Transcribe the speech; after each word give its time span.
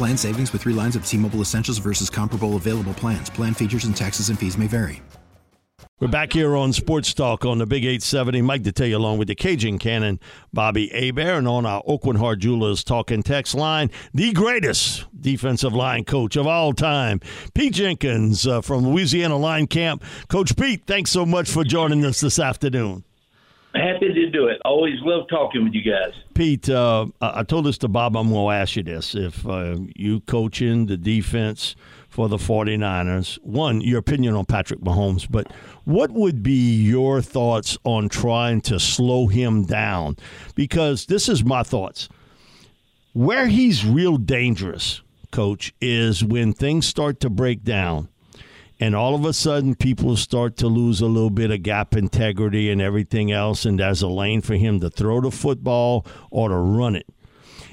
Plan 0.00 0.16
savings 0.16 0.50
with 0.54 0.62
three 0.62 0.72
lines 0.72 0.96
of 0.96 1.04
T 1.04 1.18
Mobile 1.18 1.42
Essentials 1.42 1.76
versus 1.76 2.08
comparable 2.08 2.56
available 2.56 2.94
plans. 2.94 3.28
Plan 3.28 3.52
features 3.52 3.84
and 3.84 3.94
taxes 3.94 4.30
and 4.30 4.38
fees 4.38 4.56
may 4.56 4.66
vary. 4.66 5.02
We're 6.00 6.08
back 6.08 6.32
here 6.32 6.56
on 6.56 6.72
Sports 6.72 7.12
Talk 7.12 7.44
on 7.44 7.58
the 7.58 7.66
Big 7.66 7.84
870. 7.84 8.40
Mike 8.40 8.62
Detillier 8.62 8.94
along 8.94 9.18
with 9.18 9.28
the 9.28 9.34
Cajun 9.34 9.78
Cannon, 9.78 10.18
Bobby 10.54 10.88
Hebert, 10.88 11.36
and 11.36 11.46
on 11.46 11.66
our 11.66 11.82
Aucoin 11.82 12.16
Hart 12.16 12.38
Jewelers 12.38 12.82
talking 12.82 13.22
text 13.22 13.54
line, 13.54 13.90
the 14.14 14.32
greatest 14.32 15.04
defensive 15.20 15.74
line 15.74 16.04
coach 16.04 16.34
of 16.34 16.46
all 16.46 16.72
time, 16.72 17.20
Pete 17.52 17.74
Jenkins 17.74 18.46
uh, 18.46 18.62
from 18.62 18.88
Louisiana 18.88 19.36
Line 19.36 19.66
Camp. 19.66 20.02
Coach 20.28 20.56
Pete, 20.56 20.86
thanks 20.86 21.10
so 21.10 21.26
much 21.26 21.50
for 21.50 21.62
joining 21.62 22.06
us 22.06 22.22
this 22.22 22.38
afternoon. 22.38 23.04
Do 24.32 24.46
it. 24.46 24.60
Always 24.64 24.94
love 25.02 25.26
talking 25.28 25.64
with 25.64 25.72
you 25.72 25.82
guys. 25.82 26.12
Pete, 26.34 26.68
uh, 26.68 27.06
I 27.20 27.42
told 27.42 27.66
this 27.66 27.78
to 27.78 27.88
Bob. 27.88 28.16
I'm 28.16 28.30
going 28.30 28.54
to 28.54 28.62
ask 28.62 28.76
you 28.76 28.82
this. 28.82 29.14
If 29.14 29.46
uh, 29.46 29.76
you 29.96 30.20
coaching 30.20 30.86
the 30.86 30.96
defense 30.96 31.74
for 32.08 32.28
the 32.28 32.36
49ers, 32.36 33.38
one, 33.42 33.80
your 33.80 33.98
opinion 33.98 34.34
on 34.34 34.44
Patrick 34.44 34.80
Mahomes, 34.80 35.26
but 35.28 35.52
what 35.84 36.10
would 36.12 36.42
be 36.42 36.76
your 36.82 37.20
thoughts 37.22 37.76
on 37.84 38.08
trying 38.08 38.60
to 38.62 38.78
slow 38.78 39.26
him 39.26 39.64
down? 39.64 40.16
Because 40.54 41.06
this 41.06 41.28
is 41.28 41.44
my 41.44 41.62
thoughts. 41.62 42.08
Where 43.12 43.48
he's 43.48 43.84
real 43.84 44.16
dangerous, 44.16 45.02
coach, 45.32 45.74
is 45.80 46.22
when 46.22 46.52
things 46.52 46.86
start 46.86 47.18
to 47.20 47.30
break 47.30 47.64
down 47.64 48.08
and 48.80 48.96
all 48.96 49.14
of 49.14 49.26
a 49.26 49.32
sudden 49.34 49.74
people 49.74 50.16
start 50.16 50.56
to 50.56 50.66
lose 50.66 51.02
a 51.02 51.06
little 51.06 51.30
bit 51.30 51.50
of 51.50 51.62
gap 51.62 51.94
integrity 51.94 52.70
and 52.70 52.80
everything 52.80 53.30
else 53.30 53.66
and 53.66 53.78
there's 53.78 54.00
a 54.00 54.08
lane 54.08 54.40
for 54.40 54.54
him 54.54 54.80
to 54.80 54.88
throw 54.88 55.20
the 55.20 55.30
football 55.30 56.06
or 56.30 56.48
to 56.48 56.56
run 56.56 56.96
it. 56.96 57.06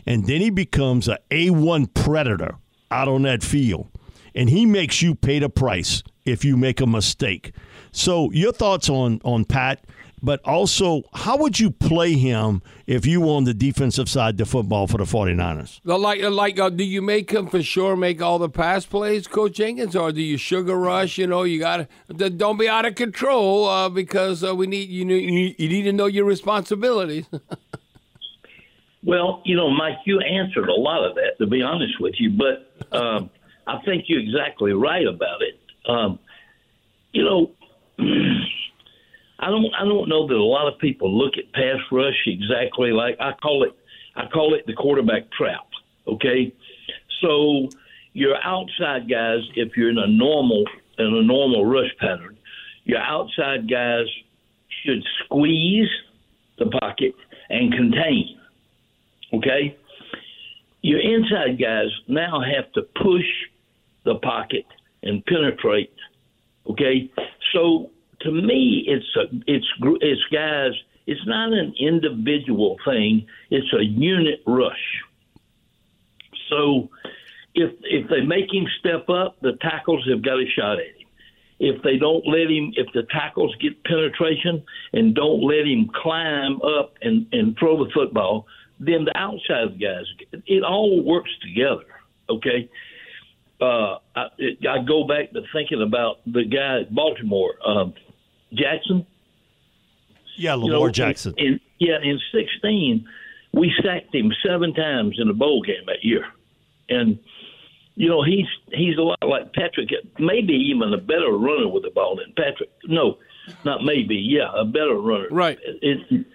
And 0.05 0.27
then 0.27 0.41
he 0.41 0.49
becomes 0.49 1.07
a 1.07 1.17
a1 1.31 1.93
predator 1.93 2.55
out 2.91 3.07
on 3.07 3.23
that 3.23 3.43
field. 3.43 3.87
And 4.35 4.49
he 4.49 4.65
makes 4.65 5.01
you 5.01 5.15
pay 5.15 5.39
the 5.39 5.49
price 5.49 6.03
if 6.25 6.45
you 6.45 6.57
make 6.57 6.79
a 6.79 6.85
mistake. 6.85 7.53
So 7.91 8.29
your 8.31 8.51
thoughts 8.51 8.89
on 8.89 9.21
on 9.23 9.45
pat 9.45 9.85
but 10.21 10.41
also 10.43 11.03
how 11.13 11.37
would 11.37 11.59
you 11.59 11.69
play 11.69 12.13
him 12.13 12.61
if 12.85 13.05
you 13.05 13.21
were 13.21 13.33
on 13.33 13.43
the 13.43 13.53
defensive 13.53 14.09
side 14.09 14.39
of 14.41 14.49
football 14.49 14.87
for 14.87 14.97
the 14.97 15.03
49ers? 15.03 15.79
Like, 15.83 16.21
like, 16.21 16.59
uh, 16.59 16.69
do 16.69 16.83
you 16.83 17.01
make 17.01 17.31
him 17.31 17.47
for 17.47 17.61
sure 17.61 17.95
make 17.95 18.21
all 18.21 18.39
the 18.39 18.49
pass 18.49 18.85
plays, 18.85 19.27
Coach 19.27 19.53
Jenkins, 19.53 19.95
or 19.95 20.11
do 20.11 20.21
you 20.21 20.37
sugar 20.37 20.77
rush? 20.77 21.17
You 21.17 21.27
know, 21.27 21.43
you 21.43 21.59
got 21.59 21.87
to 22.17 22.29
don't 22.29 22.57
be 22.57 22.67
out 22.67 22.85
of 22.85 22.95
control 22.95 23.67
uh, 23.67 23.89
because 23.89 24.43
uh, 24.43 24.55
we 24.55 24.67
need 24.67 24.89
you, 24.89 25.05
you 25.05 25.55
you 25.57 25.69
need 25.69 25.83
to 25.83 25.93
know 25.93 26.07
your 26.07 26.25
responsibilities. 26.25 27.25
well, 29.03 29.41
you 29.45 29.55
know, 29.55 29.69
Mike, 29.69 29.97
you 30.05 30.19
answered 30.19 30.69
a 30.69 30.73
lot 30.73 31.03
of 31.07 31.15
that, 31.15 31.37
to 31.39 31.47
be 31.47 31.61
honest 31.61 31.99
with 31.99 32.15
you, 32.19 32.31
but 32.31 32.97
um, 32.97 33.29
I 33.67 33.79
think 33.85 34.05
you're 34.07 34.21
exactly 34.21 34.73
right 34.73 35.05
about 35.05 35.41
it. 35.41 35.59
Um, 35.87 36.19
you 37.11 37.23
know. 37.23 37.51
I 39.47 39.49
don't 39.49 39.73
I 39.79 39.85
don't 39.85 40.09
know 40.09 40.27
that 40.27 40.33
a 40.33 40.43
lot 40.43 40.67
of 40.67 40.77
people 40.77 41.17
look 41.17 41.35
at 41.37 41.53
pass 41.53 41.79
rush 41.89 42.27
exactly 42.27 42.91
like 42.91 43.15
I 43.17 43.31
call 43.41 43.63
it 43.63 43.71
I 44.13 44.25
call 44.27 44.53
it 44.53 44.65
the 44.67 44.73
quarterback 44.73 45.31
trap. 45.31 45.65
Okay, 46.05 46.53
so 47.21 47.69
your 48.11 48.35
outside 48.43 49.09
guys, 49.09 49.39
if 49.55 49.77
you're 49.77 49.89
in 49.89 49.99
a 49.99 50.07
normal 50.07 50.65
in 50.99 51.05
a 51.05 51.23
normal 51.23 51.65
rush 51.65 51.91
pattern, 51.97 52.37
your 52.83 52.99
outside 52.99 53.69
guys 53.69 54.05
should 54.83 55.01
squeeze 55.23 55.89
the 56.59 56.65
pocket 56.65 57.13
and 57.49 57.71
contain. 57.71 58.37
Okay, 59.33 59.77
your 60.81 60.99
inside 60.99 61.57
guys 61.57 61.87
now 62.09 62.41
have 62.41 62.69
to 62.73 62.81
push 63.01 63.25
the 64.03 64.15
pocket 64.15 64.65
and 65.03 65.25
penetrate. 65.25 65.93
Okay, 66.69 67.09
so 67.53 67.91
to 68.21 68.31
me, 68.31 68.83
it's 68.87 69.15
a, 69.15 69.35
it's 69.47 69.67
it's 70.01 70.21
guys. 70.31 70.71
It's 71.05 71.25
not 71.25 71.53
an 71.53 71.73
individual 71.79 72.77
thing. 72.83 73.27
It's 73.49 73.71
a 73.73 73.83
unit 73.83 74.41
rush. 74.45 75.03
So, 76.49 76.89
if 77.53 77.71
if 77.83 78.09
they 78.09 78.21
make 78.21 78.53
him 78.53 78.65
step 78.79 79.09
up, 79.09 79.39
the 79.41 79.53
tackles 79.61 80.05
have 80.09 80.23
got 80.23 80.39
a 80.39 80.45
shot 80.55 80.79
at 80.79 80.85
him. 80.85 81.07
If 81.59 81.81
they 81.81 81.97
don't 81.97 82.25
let 82.27 82.51
him, 82.51 82.73
if 82.75 82.87
the 82.93 83.03
tackles 83.03 83.55
get 83.59 83.83
penetration 83.83 84.63
and 84.93 85.15
don't 85.15 85.41
let 85.41 85.65
him 85.65 85.89
climb 85.93 86.61
up 86.61 86.93
and 87.01 87.27
and 87.31 87.57
throw 87.57 87.83
the 87.83 87.91
football, 87.91 88.45
then 88.79 89.05
the 89.05 89.17
outside 89.17 89.79
guys, 89.79 90.05
it 90.45 90.63
all 90.63 91.03
works 91.03 91.31
together. 91.41 91.85
Okay. 92.29 92.69
Uh, 93.59 93.97
I, 94.15 94.27
I 94.69 94.83
go 94.87 95.07
back 95.07 95.31
to 95.31 95.41
thinking 95.51 95.81
about 95.81 96.17
the 96.27 96.43
guy 96.45 96.81
at 96.81 96.93
Baltimore. 96.93 97.55
Um, 97.65 97.95
Jackson. 98.53 99.05
Yeah, 100.35 100.53
Lamar 100.53 100.67
you 100.67 100.73
know, 100.73 100.89
Jackson. 100.89 101.33
In, 101.37 101.45
in, 101.45 101.59
yeah, 101.79 101.97
in 102.01 102.19
16, 102.31 103.07
we 103.53 103.73
sacked 103.83 104.13
him 104.13 104.31
seven 104.45 104.73
times 104.73 105.17
in 105.19 105.29
a 105.29 105.33
bowl 105.33 105.61
game 105.61 105.85
that 105.87 106.03
year. 106.03 106.25
And, 106.89 107.19
you 107.95 108.07
know, 108.07 108.23
he's 108.23 108.45
he's 108.71 108.97
a 108.97 109.01
lot 109.01 109.17
like 109.27 109.53
Patrick, 109.53 109.89
maybe 110.19 110.53
even 110.53 110.93
a 110.93 110.97
better 110.97 111.31
runner 111.31 111.67
with 111.67 111.83
the 111.83 111.89
ball 111.89 112.15
than 112.17 112.33
Patrick. 112.35 112.69
No, 112.85 113.17
not 113.65 113.83
maybe. 113.83 114.15
Yeah, 114.15 114.49
a 114.55 114.63
better 114.63 114.95
runner. 114.95 115.27
Right. 115.31 115.57
It, 115.63 116.25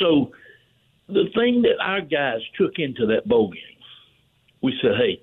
so 0.00 0.32
the 1.08 1.26
thing 1.34 1.62
that 1.62 1.80
our 1.80 2.00
guys 2.00 2.40
took 2.58 2.78
into 2.78 3.06
that 3.06 3.28
bowl 3.28 3.50
game, 3.50 3.62
we 4.62 4.74
said, 4.82 4.92
hey, 4.98 5.22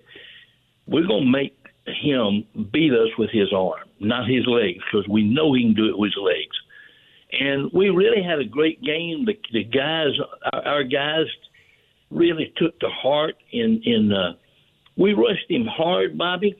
we're 0.87 1.07
going 1.07 1.25
to 1.25 1.29
make 1.29 1.58
him 1.89 2.45
beat 2.71 2.93
us 2.93 3.09
with 3.17 3.29
his 3.31 3.53
arm, 3.53 3.87
not 3.99 4.27
his 4.27 4.45
legs, 4.47 4.79
because 4.91 5.07
we 5.07 5.23
know 5.23 5.53
he 5.53 5.63
can 5.63 5.73
do 5.73 5.89
it 5.89 5.97
with 5.97 6.09
his 6.09 6.23
legs. 6.23 6.57
And 7.31 7.71
we 7.73 7.89
really 7.89 8.23
had 8.23 8.39
a 8.39 8.45
great 8.45 8.81
game. 8.81 9.25
The, 9.25 9.37
the 9.53 9.63
guys, 9.63 10.13
our, 10.51 10.67
our 10.67 10.83
guys, 10.83 11.25
really 12.09 12.51
took 12.57 12.79
to 12.79 12.89
heart. 12.89 13.35
In 13.51 13.81
in 13.85 14.11
uh, 14.11 14.33
we 14.97 15.13
rushed 15.13 15.49
him 15.49 15.65
hard, 15.65 16.17
Bobby, 16.17 16.55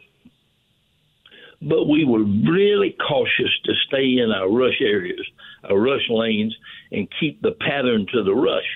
but 1.62 1.86
we 1.86 2.06
were 2.06 2.24
really 2.24 2.96
cautious 3.08 3.52
to 3.66 3.74
stay 3.88 4.18
in 4.24 4.32
our 4.32 4.50
rush 4.50 4.80
areas, 4.82 5.26
our 5.70 5.80
rush 5.80 6.08
lanes, 6.10 6.56
and 6.92 7.08
keep 7.20 7.42
the 7.42 7.52
pattern 7.52 8.06
to 8.14 8.24
the 8.24 8.34
rush. 8.34 8.68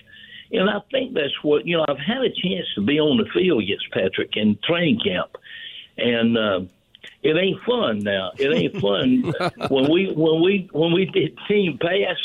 And 0.52 0.70
I 0.70 0.80
think 0.92 1.14
that's 1.14 1.34
what 1.42 1.66
you 1.66 1.78
know. 1.78 1.86
I've 1.88 1.98
had 1.98 2.22
a 2.22 2.30
chance 2.30 2.68
to 2.76 2.82
be 2.82 3.00
on 3.00 3.18
the 3.18 3.30
field 3.34 3.64
against 3.64 3.92
Patrick 3.92 4.32
in 4.36 4.58
training 4.68 5.00
camp, 5.04 5.32
and 5.98 6.38
uh, 6.38 6.62
it 7.22 7.38
ain't 7.38 7.62
fun 7.64 8.00
now. 8.00 8.32
It 8.38 8.54
ain't 8.54 8.78
fun 8.80 9.34
when 9.70 9.92
we 9.92 10.12
when 10.16 10.42
we 10.42 10.70
when 10.72 10.94
we 10.94 11.06
did 11.06 11.38
team 11.48 11.78
pass. 11.80 12.18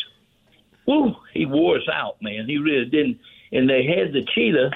Woo, 0.86 1.14
he 1.34 1.44
wore 1.44 1.76
us 1.76 1.88
out, 1.92 2.16
man. 2.22 2.46
He 2.46 2.58
really 2.58 2.86
didn't. 2.86 3.18
And 3.52 3.68
they 3.68 3.84
had 3.84 4.12
the 4.12 4.26
cheetah 4.34 4.70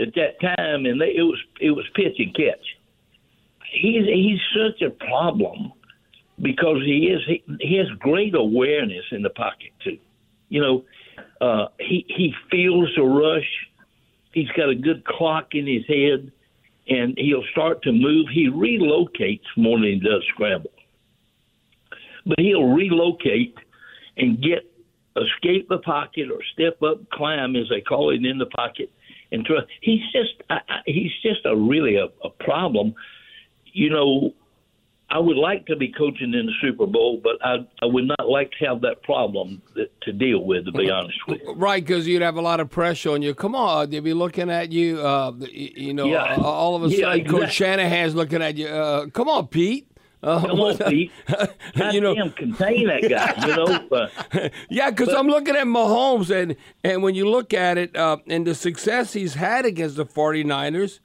at 0.00 0.14
that 0.14 0.40
time, 0.40 0.86
and 0.86 1.00
they, 1.00 1.14
it 1.16 1.22
was 1.22 1.38
it 1.60 1.70
was 1.70 1.84
pitch 1.94 2.16
and 2.18 2.34
catch. 2.34 2.78
He's 3.70 4.06
he's 4.06 4.40
such 4.54 4.82
a 4.82 4.90
problem 4.90 5.72
because 6.40 6.82
he 6.84 7.08
is 7.08 7.20
he, 7.26 7.42
he 7.60 7.76
has 7.76 7.88
great 7.98 8.34
awareness 8.34 9.04
in 9.10 9.22
the 9.22 9.30
pocket 9.30 9.72
too. 9.82 9.98
You 10.48 10.60
know, 10.60 10.84
uh, 11.40 11.68
he 11.78 12.06
he 12.08 12.34
feels 12.50 12.90
the 12.96 13.02
rush 13.02 13.66
he's 14.36 14.50
got 14.50 14.68
a 14.68 14.74
good 14.74 15.02
clock 15.06 15.54
in 15.54 15.66
his 15.66 15.86
head, 15.86 16.30
and 16.88 17.14
he'll 17.16 17.44
start 17.52 17.82
to 17.82 17.92
move. 17.92 18.26
He 18.32 18.48
relocates 18.48 19.46
more 19.56 19.78
than 19.78 19.88
he 19.88 20.00
does 20.00 20.24
scramble, 20.28 20.70
but 22.24 22.38
he'll 22.38 22.72
relocate 22.72 23.56
and 24.16 24.40
get 24.42 24.70
escape 25.16 25.68
the 25.68 25.78
pocket 25.78 26.30
or 26.30 26.40
step 26.52 26.82
up, 26.82 27.08
climb 27.10 27.56
as 27.56 27.68
they 27.70 27.80
call 27.80 28.10
it 28.10 28.24
in 28.24 28.38
the 28.38 28.46
pocket, 28.46 28.92
and 29.32 29.44
try. 29.44 29.60
He's 29.80 30.02
just 30.12 30.34
I, 30.50 30.60
I, 30.68 30.80
he's 30.86 31.12
just 31.22 31.40
a 31.44 31.56
really 31.56 31.96
a, 31.96 32.06
a 32.24 32.30
problem. 32.30 32.94
You 33.72 33.90
know, 33.90 34.34
I 35.16 35.18
would 35.18 35.38
like 35.38 35.64
to 35.68 35.76
be 35.76 35.88
coaching 35.90 36.34
in 36.34 36.44
the 36.44 36.52
Super 36.60 36.84
Bowl, 36.86 37.18
but 37.24 37.36
I, 37.42 37.66
I 37.80 37.86
would 37.86 38.04
not 38.06 38.28
like 38.28 38.50
to 38.58 38.66
have 38.66 38.82
that 38.82 39.02
problem 39.02 39.62
that, 39.74 39.98
to 40.02 40.12
deal 40.12 40.44
with, 40.44 40.66
to 40.66 40.72
be 40.72 40.90
honest 40.90 41.16
with 41.26 41.40
you. 41.42 41.54
Right, 41.54 41.82
because 41.82 42.06
you'd 42.06 42.20
have 42.20 42.36
a 42.36 42.42
lot 42.42 42.60
of 42.60 42.68
pressure 42.68 43.12
on 43.12 43.22
you. 43.22 43.34
Come 43.34 43.54
on, 43.54 43.88
they'd 43.88 44.00
be 44.00 44.12
looking 44.12 44.50
at 44.50 44.72
you. 44.72 45.00
Uh, 45.00 45.32
you 45.50 45.94
know, 45.94 46.04
Yeah. 46.06 46.36
uh, 46.36 46.42
all 46.42 46.76
of 46.76 46.84
a 46.84 46.88
Yeah, 46.94 47.12
sudden, 47.12 47.24
Coach. 47.28 47.50
Shanahan's 47.54 48.14
looking 48.14 48.42
at 48.42 48.58
you. 48.58 48.66
Uh, 48.68 49.06
come 49.06 49.26
on, 49.30 49.46
Pete. 49.46 49.90
Uh, 50.22 50.40
Come 50.46 50.60
on, 50.60 50.76
Pete. 50.76 51.10
you 51.92 52.00
know, 52.02 52.14
contain 52.36 52.86
that 52.88 53.08
guy. 53.08 53.46
You 53.46 53.56
know, 53.56 53.88
uh, 53.92 54.48
Yeah, 54.68 54.90
because 54.90 55.14
I'm 55.14 55.28
looking 55.28 55.56
at 55.56 55.66
Mahomes, 55.66 56.30
and, 56.30 56.56
and 56.84 57.02
when 57.02 57.14
you 57.14 57.26
look 57.26 57.54
at 57.54 57.78
it, 57.78 57.96
uh, 57.96 58.18
and 58.26 58.46
the 58.46 58.54
success 58.54 59.14
he's 59.14 59.32
had 59.34 59.64
against 59.64 59.96
the 59.96 60.04
49ers, 60.04 61.00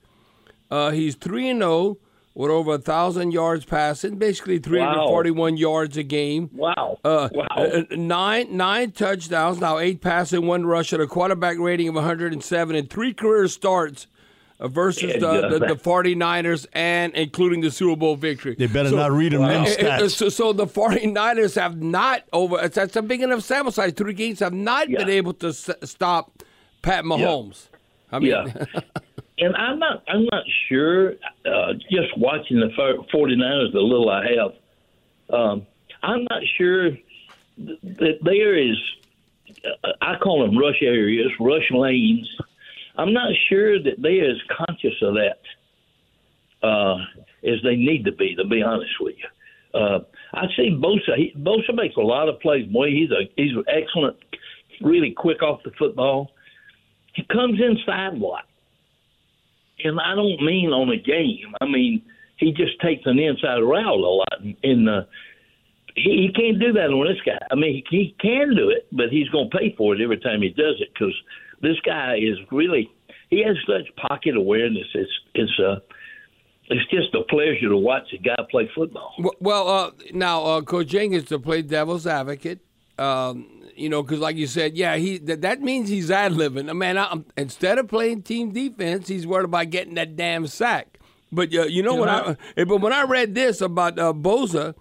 uh, 0.69 0.89
he's 0.91 1.15
3 1.15 1.47
and 1.49 1.61
0 1.61 1.97
with 2.33 2.49
over 2.49 2.71
a 2.71 2.73
1,000 2.75 3.31
yards 3.31 3.65
passing, 3.65 4.15
basically 4.17 4.57
341 4.59 5.57
yards 5.57 5.97
a 5.97 6.03
game. 6.03 6.49
wow, 6.53 6.97
Uh, 7.03 7.27
wow. 7.33 7.45
uh, 7.57 7.81
nine 7.91 8.55
nine 8.55 8.91
touchdowns, 8.91 9.59
now 9.59 9.77
eight 9.77 10.01
passing, 10.01 10.47
one 10.47 10.65
rush, 10.65 10.93
and 10.93 11.01
a 11.01 11.07
quarterback 11.07 11.57
rating 11.59 11.89
of 11.89 11.95
107, 11.95 12.75
and 12.75 12.89
three 12.89 13.13
career 13.13 13.47
starts 13.49 14.07
uh, 14.61 14.67
versus 14.69 15.11
the, 15.13 15.19
the, 15.19 15.59
yeah. 15.61 15.67
the 15.73 15.75
49ers, 15.75 16.67
and 16.73 17.13
including 17.15 17.59
the 17.61 17.71
Super 17.71 17.95
Bowl 17.97 18.15
victory. 18.15 18.55
They 18.57 18.67
better 18.67 18.91
not 18.91 19.11
read 19.11 19.33
them 19.33 19.41
them 19.41 19.63
uh, 19.63 19.65
stats. 19.67 20.11
So, 20.11 20.29
so 20.29 20.53
the 20.53 20.67
49ers 20.67 21.55
have 21.59 21.81
not 21.81 22.23
over. 22.31 22.65
That's 22.69 22.95
a 22.95 23.01
big 23.01 23.21
enough 23.21 23.41
sample 23.41 23.71
size. 23.71 23.91
Three 23.93 24.13
games 24.13 24.39
have 24.39 24.53
not 24.53 24.87
Yeah. 24.89 24.99
been 24.99 25.09
able 25.09 25.33
to 25.33 25.47
s- 25.47 25.69
stop 25.83 26.43
Pat 26.81 27.03
Mahomes. 27.03 27.67
I 28.11 28.19
mean, 28.19 28.31
Yeah. 28.31 28.45
and 29.39 29.55
I'm 29.55 29.79
not 29.79 30.03
I'm 30.07 30.25
not 30.31 30.43
sure. 30.69 31.13
Uh, 31.45 31.73
just 31.89 32.17
watching 32.17 32.59
the 32.59 32.69
fir- 32.75 32.97
49ers, 33.13 33.73
the 33.73 33.79
little 33.79 34.09
I 34.09 34.25
have, 34.35 34.53
um, 35.33 35.65
I'm 36.03 36.25
not 36.29 36.41
sure 36.57 36.91
that 37.57 38.19
there 38.23 38.57
is. 38.57 38.77
Uh, 39.83 39.89
I 40.01 40.15
call 40.17 40.45
them 40.45 40.57
rush 40.57 40.81
areas, 40.81 41.31
rush 41.39 41.69
lanes. 41.71 42.27
I'm 42.97 43.13
not 43.13 43.31
sure 43.49 43.81
that 43.81 44.01
they 44.01 44.19
are 44.19 44.31
as 44.31 44.41
conscious 44.67 44.95
of 45.01 45.15
that 45.15 45.39
uh, 46.67 46.97
as 47.43 47.61
they 47.63 47.75
need 47.75 48.05
to 48.05 48.11
be. 48.11 48.35
To 48.35 48.45
be 48.45 48.61
honest 48.61 48.93
with 48.99 49.15
you, 49.17 49.79
uh, 49.79 49.99
I 50.33 50.47
see 50.55 50.69
Bosa. 50.71 51.15
He, 51.17 51.33
Bosa 51.37 51.73
makes 51.73 51.95
a 51.95 52.01
lot 52.01 52.29
of 52.29 52.39
plays. 52.39 52.67
Boy, 52.67 52.89
he's 52.91 53.11
a 53.11 53.29
he's 53.35 53.53
excellent, 53.67 54.17
really 54.81 55.11
quick 55.11 55.41
off 55.41 55.63
the 55.63 55.71
football. 55.71 56.31
He 57.13 57.23
comes 57.23 57.59
inside 57.59 58.13
a 58.13 58.17
lot 58.17 58.45
and 59.83 59.99
I 59.99 60.15
don't 60.15 60.41
mean 60.43 60.69
on 60.69 60.89
a 60.89 60.97
game. 60.97 61.53
I 61.59 61.65
mean 61.65 62.01
he 62.37 62.51
just 62.53 62.79
takes 62.81 63.03
an 63.05 63.19
inside 63.19 63.59
route 63.59 63.85
a 63.85 63.93
lot, 63.93 64.41
and 64.63 64.89
uh, 64.89 65.01
he, 65.95 66.27
he 66.27 66.33
can't 66.33 66.59
do 66.59 66.73
that 66.73 66.89
on 66.89 67.07
this 67.07 67.21
guy. 67.25 67.37
I 67.51 67.55
mean 67.55 67.83
he, 67.89 67.97
he 67.97 68.15
can 68.19 68.55
do 68.55 68.69
it, 68.69 68.87
but 68.91 69.09
he's 69.09 69.29
going 69.29 69.49
to 69.49 69.57
pay 69.57 69.75
for 69.77 69.95
it 69.95 70.01
every 70.01 70.19
time 70.19 70.41
he 70.41 70.49
does 70.49 70.75
it 70.79 70.89
because 70.93 71.15
this 71.61 71.77
guy 71.85 72.15
is 72.15 72.37
really 72.51 72.89
he 73.29 73.43
has 73.43 73.57
such 73.67 73.95
pocket 73.95 74.35
awareness. 74.35 74.87
It's 74.93 75.11
it's 75.35 75.59
uh 75.59 75.79
it's 76.69 76.89
just 76.89 77.13
a 77.15 77.23
pleasure 77.23 77.69
to 77.69 77.77
watch 77.77 78.13
a 78.13 78.17
guy 78.17 78.35
play 78.49 78.69
football. 78.73 79.13
well, 79.41 79.67
uh, 79.67 79.91
now 80.13 80.43
uh, 80.43 80.61
Coach 80.61 80.87
Jenkins 80.87 81.25
to 81.25 81.37
play 81.37 81.61
devil's 81.61 82.07
advocate. 82.07 82.59
Um, 82.97 83.60
you 83.75 83.89
know, 83.89 84.01
because 84.03 84.19
like 84.19 84.35
you 84.35 84.47
said, 84.47 84.75
yeah, 84.77 84.95
he 84.97 85.17
that, 85.19 85.41
that 85.41 85.61
means 85.61 85.89
he's 85.89 86.09
ad 86.11 86.33
libbing. 86.33 86.69
I 86.69 86.73
mean, 86.73 86.97
I, 86.97 87.19
instead 87.37 87.77
of 87.77 87.87
playing 87.87 88.23
team 88.23 88.51
defense, 88.51 89.07
he's 89.07 89.25
worried 89.27 89.45
about 89.45 89.69
getting 89.69 89.95
that 89.95 90.15
damn 90.15 90.47
sack. 90.47 90.97
But 91.31 91.53
uh, 91.55 91.63
you 91.63 91.81
know 91.83 91.95
what? 91.95 92.09
I, 92.09 92.35
eh, 92.57 92.65
but 92.65 92.77
when 92.81 92.93
I 92.93 93.03
read 93.03 93.35
this 93.35 93.61
about 93.61 93.97
uh, 93.97 94.11
Bosa, 94.13 94.75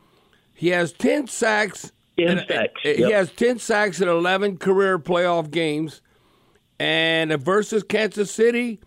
he 0.52 0.68
has 0.68 0.92
ten 0.92 1.26
sacks. 1.26 1.92
Ten 2.18 2.38
and- 2.38 2.48
sacks, 2.48 2.80
eh, 2.84 2.94
He 2.94 3.00
yep. 3.02 3.12
has 3.12 3.32
ten 3.32 3.58
sacks 3.58 4.00
in 4.00 4.08
eleven 4.08 4.56
career 4.58 4.98
playoff 4.98 5.50
games, 5.50 6.02
and 6.78 7.32
versus 7.42 7.82
Kansas 7.82 8.30
City, 8.30 8.80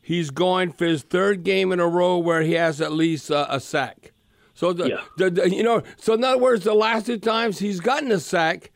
he's 0.00 0.30
going 0.30 0.72
for 0.72 0.86
his 0.86 1.02
third 1.02 1.42
game 1.44 1.72
in 1.72 1.80
a 1.80 1.86
row 1.88 2.18
where 2.18 2.42
he 2.42 2.52
has 2.52 2.80
at 2.80 2.92
least 2.92 3.30
uh, 3.30 3.46
a 3.50 3.60
sack. 3.60 4.12
So 4.54 4.72
the, 4.72 4.88
Yeah. 4.88 5.00
the, 5.18 5.30
the 5.30 5.50
you 5.50 5.62
know 5.62 5.82
so 5.96 6.14
in 6.14 6.24
other 6.24 6.38
words, 6.38 6.64
the 6.64 6.74
last 6.74 7.06
two 7.06 7.18
times 7.18 7.58
he's 7.58 7.80
gotten 7.80 8.10
a 8.12 8.20
sack, 8.20 8.70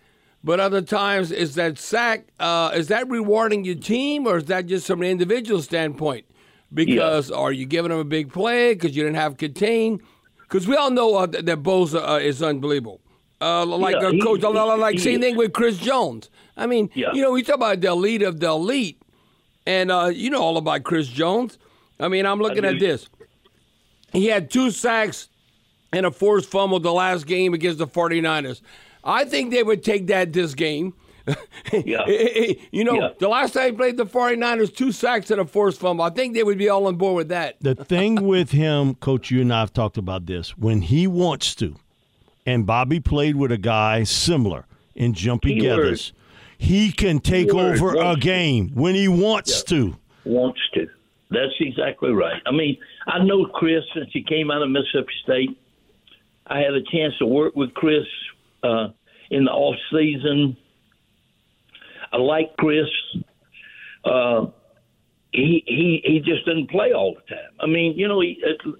but 0.46 0.60
other 0.60 0.80
times 0.80 1.32
is 1.32 1.56
that 1.56 1.76
sack 1.76 2.28
uh, 2.38 2.70
is 2.72 2.86
that 2.88 3.08
rewarding 3.10 3.64
your 3.64 3.74
team 3.74 4.26
or 4.28 4.36
is 4.38 4.44
that 4.44 4.66
just 4.66 4.86
from 4.86 5.02
an 5.02 5.08
individual 5.08 5.60
standpoint? 5.60 6.24
Because 6.72 7.30
are 7.30 7.52
you 7.52 7.66
giving 7.66 7.90
him 7.90 7.98
a 7.98 8.04
big 8.04 8.32
play 8.32 8.74
because 8.74 8.96
you 8.96 9.02
didn't 9.02 9.16
have 9.16 9.36
contain? 9.36 10.00
Because 10.42 10.66
we 10.68 10.76
all 10.76 10.90
know 10.90 11.16
uh, 11.16 11.26
that, 11.26 11.46
that 11.46 11.62
Bosa 11.64 12.08
uh, 12.08 12.18
is 12.20 12.42
unbelievable. 12.42 13.00
Uh, 13.40 13.66
like 13.66 13.96
Yeah, 14.00 14.08
uh, 14.08 14.10
he- 14.12 14.20
coach, 14.22 14.40
he- 14.40 14.46
like 14.46 14.92
he 14.94 14.98
same 15.00 15.20
thing 15.20 15.36
with 15.36 15.52
Chris 15.52 15.78
Jones. 15.78 16.30
I 16.56 16.66
mean, 16.66 16.90
Yeah. 16.94 17.12
you 17.12 17.22
know, 17.22 17.32
we 17.32 17.42
talk 17.42 17.56
about 17.56 17.80
the 17.80 17.88
elite 17.88 18.22
of 18.22 18.38
the 18.40 18.46
elite, 18.48 19.02
and 19.66 19.90
uh, 19.90 20.10
you 20.14 20.30
know 20.30 20.40
all 20.40 20.56
about 20.56 20.84
Chris 20.84 21.08
Jones. 21.08 21.58
I 21.98 22.06
mean, 22.08 22.24
I'm 22.24 22.38
looking 22.40 22.64
at 22.64 22.78
this. 22.78 23.08
He 24.12 24.26
had 24.26 24.50
two 24.50 24.70
sacks 24.70 25.28
and 25.92 26.06
a 26.06 26.10
forced 26.10 26.50
fumble 26.50 26.78
the 26.80 26.92
last 26.92 27.26
game 27.26 27.52
against 27.54 27.78
the 27.78 27.86
49ers. 27.86 28.60
I 29.06 29.24
think 29.24 29.52
they 29.52 29.62
would 29.62 29.82
take 29.84 30.08
that 30.08 30.32
this 30.32 30.54
game. 30.54 30.94
Yeah. 31.72 32.06
you 32.70 32.84
know, 32.84 32.94
Yeah. 32.94 33.08
the 33.18 33.28
last 33.28 33.54
time 33.54 33.70
he 33.70 33.76
played 33.76 33.96
the 33.96 34.06
49ers, 34.06 34.74
two 34.74 34.92
sacks 34.92 35.30
and 35.30 35.40
a 35.40 35.44
forced 35.44 35.80
fumble. 35.80 36.04
I 36.04 36.10
think 36.10 36.34
they 36.34 36.42
would 36.44 36.58
be 36.58 36.68
all 36.68 36.86
on 36.86 36.96
board 36.96 37.16
with 37.16 37.28
that. 37.28 37.56
The 37.60 37.74
thing 37.74 38.14
with 38.26 38.50
him, 38.52 38.94
Coach, 38.96 39.30
you 39.30 39.40
and 39.40 39.52
I 39.52 39.60
have 39.60 39.72
talked 39.72 39.96
about 39.98 40.26
this. 40.26 40.56
When 40.58 40.82
he 40.82 41.06
wants 41.06 41.54
to, 41.56 41.76
and 42.44 42.66
Bobby 42.66 43.00
played 43.00 43.36
with 43.36 43.50
a 43.50 43.58
guy 43.58 44.04
similar 44.04 44.66
in 44.94 45.14
Jumpy 45.14 45.58
Keyword. 45.60 45.94
Geathers, 45.94 46.12
he 46.58 46.92
can 46.92 47.18
take 47.20 47.48
Keyword, 47.48 47.76
over 47.76 47.94
a 47.94 48.04
wants 48.04 48.20
to. 48.20 48.24
game 48.24 48.70
when 48.74 48.94
he 48.94 49.08
wants 49.08 49.62
to. 49.64 49.96
wants 50.24 50.60
to. 50.74 50.86
That's 51.30 51.52
exactly 51.58 52.12
right. 52.12 52.40
I 52.46 52.52
mean, 52.52 52.78
I 53.08 53.22
know 53.24 53.46
Chris 53.46 53.82
since 53.94 54.10
he 54.12 54.22
came 54.22 54.50
out 54.52 54.62
of 54.62 54.70
Mississippi 54.70 55.12
State. 55.24 55.58
I 56.46 56.60
had 56.60 56.72
a 56.74 56.82
chance 56.82 57.18
to 57.18 57.26
work 57.26 57.56
with 57.56 57.74
Chris 57.74 58.04
uh, 58.62 58.88
in 59.30 59.44
the 59.44 59.50
off 59.50 59.76
season. 59.90 60.56
I 62.12 62.18
like 62.18 62.56
Chris. 62.56 62.86
Uh, 64.04 64.46
he 65.32 65.62
he 65.66 66.00
he 66.04 66.20
just 66.20 66.46
doesn't 66.46 66.70
play 66.70 66.92
all 66.92 67.14
the 67.14 67.34
time. 67.34 67.50
I 67.60 67.66
mean, 67.66 67.98
you 67.98 68.08
know, 68.08 68.20
he, 68.20 68.40
uh, 68.44 68.70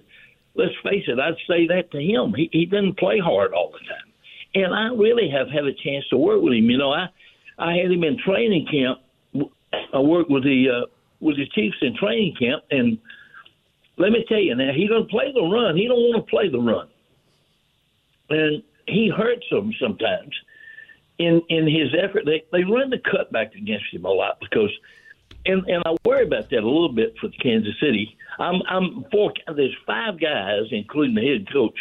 let's 0.55 0.73
face 0.83 1.03
it. 1.07 1.19
I'd 1.19 1.35
say 1.47 1.67
that 1.67 1.91
to 1.91 1.99
him. 1.99 2.33
He 2.35 2.49
he 2.51 2.65
doesn't 2.65 2.97
play 2.97 3.19
hard 3.19 3.53
all 3.53 3.71
the 3.71 3.79
time, 3.79 4.11
and 4.55 4.73
I 4.73 4.87
really 4.95 5.29
have 5.29 5.49
had 5.49 5.65
a 5.65 5.73
chance 5.73 6.07
to 6.09 6.17
work 6.17 6.41
with 6.41 6.53
him. 6.53 6.69
You 6.69 6.77
know, 6.77 6.91
I 6.91 7.07
I 7.59 7.75
had 7.75 7.91
him 7.91 8.03
in 8.03 8.17
training 8.25 8.67
camp. 8.71 8.99
I 9.93 9.99
worked 9.99 10.31
with 10.31 10.43
the 10.43 10.67
uh, 10.69 10.85
with 11.19 11.37
the 11.37 11.47
Chiefs 11.53 11.77
in 11.81 11.95
training 11.95 12.35
camp, 12.39 12.63
and 12.71 12.97
let 13.97 14.11
me 14.11 14.25
tell 14.27 14.39
you 14.39 14.55
now, 14.55 14.71
he 14.73 14.87
doesn't 14.87 15.09
play 15.09 15.31
the 15.33 15.41
run. 15.41 15.75
He 15.75 15.87
don't 15.87 15.97
want 15.97 16.25
to 16.25 16.29
play 16.29 16.49
the 16.49 16.59
run, 16.59 16.87
and 18.29 18.63
he 18.87 19.09
hurts 19.09 19.45
them 19.49 19.73
sometimes. 19.79 20.33
In 21.19 21.41
in 21.49 21.67
his 21.67 21.93
effort, 21.99 22.25
they 22.25 22.43
they 22.51 22.63
run 22.63 22.89
the 22.89 22.97
cutback 22.97 23.55
against 23.55 23.85
him 23.91 24.05
a 24.05 24.11
lot 24.11 24.37
because, 24.39 24.71
and 25.45 25.65
and 25.67 25.83
I 25.85 25.95
worry 26.05 26.25
about 26.25 26.49
that 26.49 26.59
a 26.59 26.69
little 26.69 26.93
bit 26.93 27.15
for 27.19 27.29
Kansas 27.41 27.73
City. 27.79 28.15
I'm 28.39 28.61
I'm 28.69 29.05
for 29.11 29.33
there's 29.55 29.75
five 29.85 30.19
guys, 30.19 30.65
including 30.71 31.15
the 31.15 31.27
head 31.27 31.51
coach, 31.51 31.77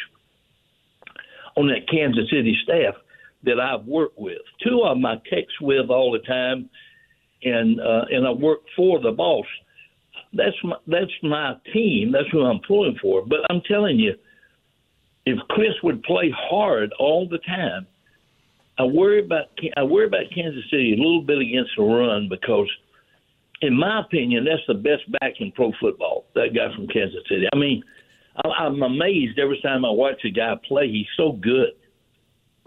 on 1.56 1.68
that 1.68 1.88
Kansas 1.90 2.30
City 2.30 2.56
staff 2.62 2.94
that 3.42 3.60
I've 3.60 3.84
worked 3.84 4.18
with. 4.18 4.40
Two 4.64 4.82
of 4.82 4.96
them 4.96 5.04
I 5.04 5.20
text 5.30 5.60
with 5.60 5.90
all 5.90 6.12
the 6.12 6.20
time 6.20 6.70
and 7.42 7.80
uh, 7.80 8.04
and 8.10 8.26
I 8.26 8.30
work 8.30 8.60
for 8.74 9.00
the 9.00 9.12
boss. 9.12 9.46
That's 10.32 10.56
my 10.64 10.76
that's 10.86 11.12
my 11.22 11.56
team. 11.72 12.12
That's 12.12 12.28
who 12.30 12.42
I'm 12.42 12.60
pulling 12.66 12.98
for. 13.00 13.24
But 13.24 13.40
I'm 13.50 13.62
telling 13.62 13.98
you, 13.98 14.14
if 15.26 15.38
Chris 15.50 15.74
would 15.82 16.02
play 16.04 16.32
hard 16.34 16.92
all 16.98 17.28
the 17.28 17.38
time, 17.38 17.86
I 18.78 18.84
worry 18.84 19.24
about 19.24 19.46
I 19.76 19.82
worry 19.82 20.06
about 20.06 20.24
Kansas 20.34 20.64
City 20.70 20.94
a 20.94 20.96
little 20.96 21.22
bit 21.22 21.38
against 21.38 21.72
the 21.76 21.82
run 21.82 22.28
because, 22.28 22.70
in 23.62 23.74
my 23.76 24.00
opinion, 24.00 24.44
that's 24.44 24.62
the 24.68 24.74
best 24.74 25.10
back 25.20 25.34
in 25.40 25.50
pro 25.52 25.72
football. 25.80 26.26
That 26.34 26.54
guy 26.54 26.74
from 26.74 26.86
Kansas 26.88 27.20
City. 27.28 27.46
I 27.52 27.56
mean, 27.56 27.82
I, 28.44 28.48
I'm 28.48 28.82
amazed 28.82 29.38
every 29.38 29.60
time 29.62 29.84
I 29.84 29.90
watch 29.90 30.24
a 30.24 30.30
guy 30.30 30.54
play. 30.66 30.88
He's 30.88 31.06
so 31.16 31.32
good. 31.32 31.70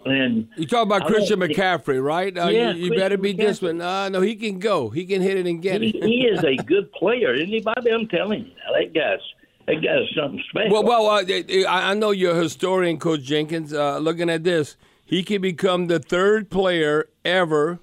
And 0.05 0.47
You 0.55 0.65
talk 0.65 0.85
about 0.85 1.03
I 1.03 1.07
Christian 1.07 1.39
McCaffrey, 1.41 2.01
right? 2.01 2.35
Uh, 2.35 2.47
Yeah, 2.47 2.71
you, 2.71 2.85
you 2.85 2.97
better 2.97 3.17
be 3.17 3.33
disciplined. 3.33 3.81
Uh, 3.81 4.07
no, 4.07 4.21
he 4.21 4.35
can 4.35 4.57
go. 4.57 4.89
He 4.89 5.05
can 5.05 5.21
hit 5.21 5.37
it 5.37 5.45
and 5.45 5.61
get 5.61 5.81
he, 5.81 5.89
it. 5.89 6.03
he 6.03 6.21
is 6.25 6.41
a 6.43 6.55
good 6.63 6.91
player. 6.93 7.33
Anybody, 7.33 7.91
I'm 7.91 8.07
telling 8.07 8.45
you, 8.45 8.51
that 8.73 8.93
guy's 8.93 9.19
that 9.69 9.81
guy's 9.83 10.15
something 10.15 10.43
special. 10.49 10.71
Well, 10.71 10.83
well, 10.83 11.07
uh, 11.07 11.23
I 11.27 11.91
I 11.91 11.93
know 11.93 12.11
you're 12.11 12.37
a 12.37 12.41
historian, 12.41 12.97
Coach 12.97 13.21
Jenkins. 13.21 13.73
Uh, 13.73 13.97
looking 13.99 14.29
at 14.29 14.43
this, 14.43 14.77
he 15.05 15.23
can 15.23 15.41
become 15.41 15.87
the 15.87 15.99
third 15.99 16.49
player 16.49 17.09
ever 17.23 17.79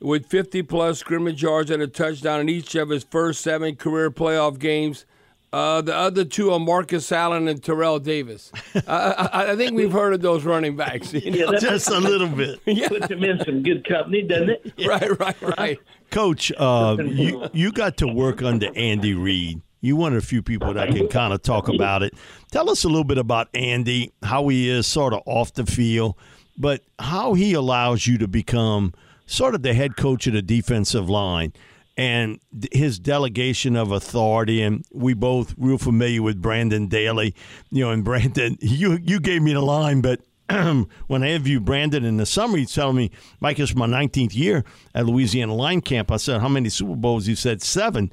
with 0.00 0.26
50 0.26 0.62
plus 0.62 0.98
scrimmage 0.98 1.42
yards 1.42 1.70
and 1.70 1.82
a 1.82 1.86
touchdown 1.86 2.40
in 2.40 2.48
each 2.48 2.74
of 2.74 2.88
his 2.88 3.04
first 3.04 3.40
seven 3.40 3.76
career 3.76 4.10
playoff 4.10 4.58
games. 4.58 5.06
Uh, 5.52 5.82
the 5.82 5.94
other 5.94 6.24
two 6.24 6.50
are 6.50 6.58
Marcus 6.58 7.12
Allen 7.12 7.46
and 7.46 7.62
Terrell 7.62 7.98
Davis. 7.98 8.50
I, 8.86 9.28
I, 9.32 9.52
I 9.52 9.56
think 9.56 9.76
we've 9.76 9.92
heard 9.92 10.14
of 10.14 10.22
those 10.22 10.44
running 10.44 10.76
backs. 10.76 11.12
You 11.12 11.30
know? 11.30 11.52
yeah, 11.52 11.58
Just 11.58 11.90
a 11.90 12.00
little 12.00 12.28
bit. 12.28 12.58
yeah. 12.66 12.88
puts 12.88 13.08
him 13.08 13.22
in 13.22 13.38
some 13.44 13.62
good 13.62 13.86
company, 13.86 14.22
doesn't 14.22 14.50
it? 14.50 14.72
Right, 14.86 15.20
right, 15.20 15.58
right. 15.58 15.78
Coach, 16.10 16.52
uh, 16.56 16.96
you 17.00 17.48
you 17.52 17.70
got 17.70 17.98
to 17.98 18.08
work 18.08 18.42
under 18.42 18.68
Andy 18.74 19.14
Reid. 19.14 19.60
You 19.82 19.96
one 19.96 20.14
of 20.14 20.22
the 20.22 20.26
few 20.26 20.42
people 20.42 20.72
that 20.74 20.88
can 20.90 21.08
kind 21.08 21.34
of 21.34 21.42
talk 21.42 21.68
about 21.68 22.02
it. 22.02 22.14
Tell 22.52 22.70
us 22.70 22.84
a 22.84 22.88
little 22.88 23.04
bit 23.04 23.18
about 23.18 23.48
Andy, 23.52 24.12
how 24.22 24.48
he 24.48 24.70
is 24.70 24.86
sort 24.86 25.12
of 25.12 25.22
off 25.26 25.52
the 25.52 25.66
field, 25.66 26.16
but 26.56 26.82
how 27.00 27.34
he 27.34 27.52
allows 27.52 28.06
you 28.06 28.16
to 28.18 28.28
become 28.28 28.94
sort 29.26 29.54
of 29.54 29.62
the 29.62 29.74
head 29.74 29.96
coach 29.96 30.26
of 30.28 30.34
the 30.34 30.42
defensive 30.42 31.10
line 31.10 31.52
and 31.96 32.38
his 32.70 32.98
delegation 32.98 33.74
of 33.74 33.90
authority. 33.90 34.62
And 34.62 34.84
we 34.92 35.14
both 35.14 35.52
real 35.58 35.78
familiar 35.78 36.22
with 36.22 36.40
Brendan 36.40 36.86
Daly, 36.86 37.34
you 37.70 37.84
know, 37.84 37.90
and 37.90 38.04
Brendan, 38.04 38.58
you 38.60 38.98
you 39.02 39.20
gave 39.20 39.42
me 39.42 39.52
the 39.52 39.62
line, 39.62 40.00
but 40.00 40.20
when 40.48 41.22
I 41.22 41.28
interviewed 41.28 41.64
Brendan 41.64 42.04
in 42.04 42.18
the 42.18 42.26
summer, 42.26 42.58
he's 42.58 42.72
telling 42.72 42.96
me, 42.96 43.10
Mike, 43.40 43.58
it's 43.58 43.74
my 43.74 43.86
19th 43.86 44.36
year 44.36 44.64
at 44.94 45.06
Louisiana 45.06 45.54
Line 45.54 45.80
Camp. 45.80 46.10
I 46.10 46.18
said, 46.18 46.40
How 46.40 46.48
many 46.48 46.68
Super 46.68 46.96
Bowls? 46.96 47.26
He 47.26 47.34
said, 47.34 47.62
Seven. 47.62 48.12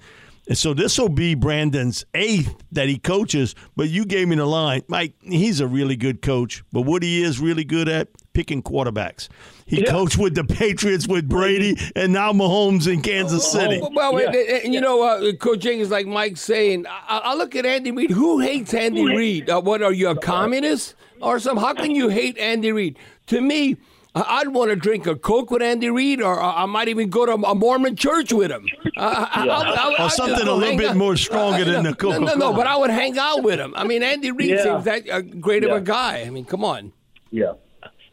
And 0.49 0.57
so 0.57 0.73
this 0.73 0.97
will 0.97 1.09
be 1.09 1.35
Brendan's 1.35 2.05
eighth 2.15 2.55
that 2.71 2.89
he 2.89 2.97
coaches, 2.97 3.53
but 3.77 3.87
you 3.89 4.03
gave 4.03 4.27
me 4.27 4.35
the 4.35 4.45
line. 4.47 4.81
Mike, 4.87 5.13
he's 5.21 5.59
a 5.59 5.67
really 5.67 5.95
good 5.95 6.21
coach, 6.23 6.63
but 6.73 6.81
what 6.81 7.03
he 7.03 7.21
is 7.21 7.39
really 7.39 7.63
good 7.63 7.87
at, 7.87 8.07
picking 8.33 8.63
quarterbacks. 8.63 9.27
He 9.67 9.81
Yeah. 9.81 9.91
coached 9.91 10.17
with 10.17 10.33
the 10.33 10.43
Patriots 10.43 11.07
with 11.07 11.29
Brady 11.29 11.77
and 11.95 12.11
now 12.11 12.33
Mahomes 12.33 12.91
in 12.91 13.01
Kansas 13.01 13.49
City. 13.51 13.79
Oh, 13.81 13.89
Well, 13.93 14.19
Yeah. 14.19 14.29
and, 14.29 14.35
and 14.65 14.73
you 14.73 14.81
know, 14.81 15.03
uh, 15.03 15.33
Coach 15.33 15.59
Jenkins, 15.59 15.91
like 15.91 16.07
Mike 16.07 16.35
saying, 16.37 16.85
I, 16.87 17.19
I 17.25 17.35
look 17.35 17.55
at 17.55 17.65
Andy 17.67 17.91
Reid. 17.91 18.09
Who 18.11 18.39
hates 18.39 18.73
Andy 18.73 19.05
Reid? 19.05 19.49
Uh, 19.51 19.61
what 19.61 19.83
are 19.83 19.93
you, 19.93 20.09
a 20.09 20.15
communist 20.15 20.95
or 21.21 21.39
some? 21.39 21.57
How 21.57 21.73
can 21.75 21.91
you 21.91 22.09
hate 22.09 22.37
Andy 22.39 22.71
Reid? 22.71 22.97
To 23.27 23.39
me, 23.39 23.73
I- 23.73 23.77
I'd 24.15 24.47
want 24.49 24.71
to 24.71 24.75
drink 24.75 25.05
a 25.07 25.15
Coke 25.15 25.51
with 25.51 25.61
Andy 25.61 25.89
Reid, 25.89 26.19
or 26.21 26.41
I 26.41 26.63
I 26.63 26.65
might 26.65 26.87
even 26.87 27.09
go 27.09 27.25
to 27.25 27.33
a 27.33 27.55
Mormon 27.55 27.95
church 27.95 28.33
with 28.33 28.51
him. 28.51 28.65
Uh, 28.97 29.27
I- 29.31 29.45
I- 29.45 29.45
I- 29.47 29.95
I- 29.99 30.05
Or 30.05 30.09
something 30.09 30.35
just 30.35 30.47
a 30.47 30.51
little 30.53 30.77
bit 30.77 30.89
out. 30.89 30.95
more 30.97 31.15
stronger 31.15 31.63
than 31.63 31.83
the 31.83 31.93
Coke. 31.93 32.19
no, 32.21 32.33
no, 32.33 32.53
but 32.53 32.65
I 32.67 32.75
would 32.75 32.89
hang 32.89 33.17
out 33.19 33.43
with 33.43 33.59
him. 33.59 33.73
I 33.77 33.83
mean, 33.85 34.01
Andy 34.03 34.31
Reid 34.31 34.49
Yeah. 34.49 34.63
seems 34.63 34.85
that 34.85 35.09
uh, 35.09 35.21
great 35.21 35.63
of 35.63 35.71
a 35.71 35.79
guy. 35.81 36.23
I 36.25 36.29
mean, 36.31 36.43
come 36.45 36.63
on. 36.65 36.91
Yeah, 37.31 37.53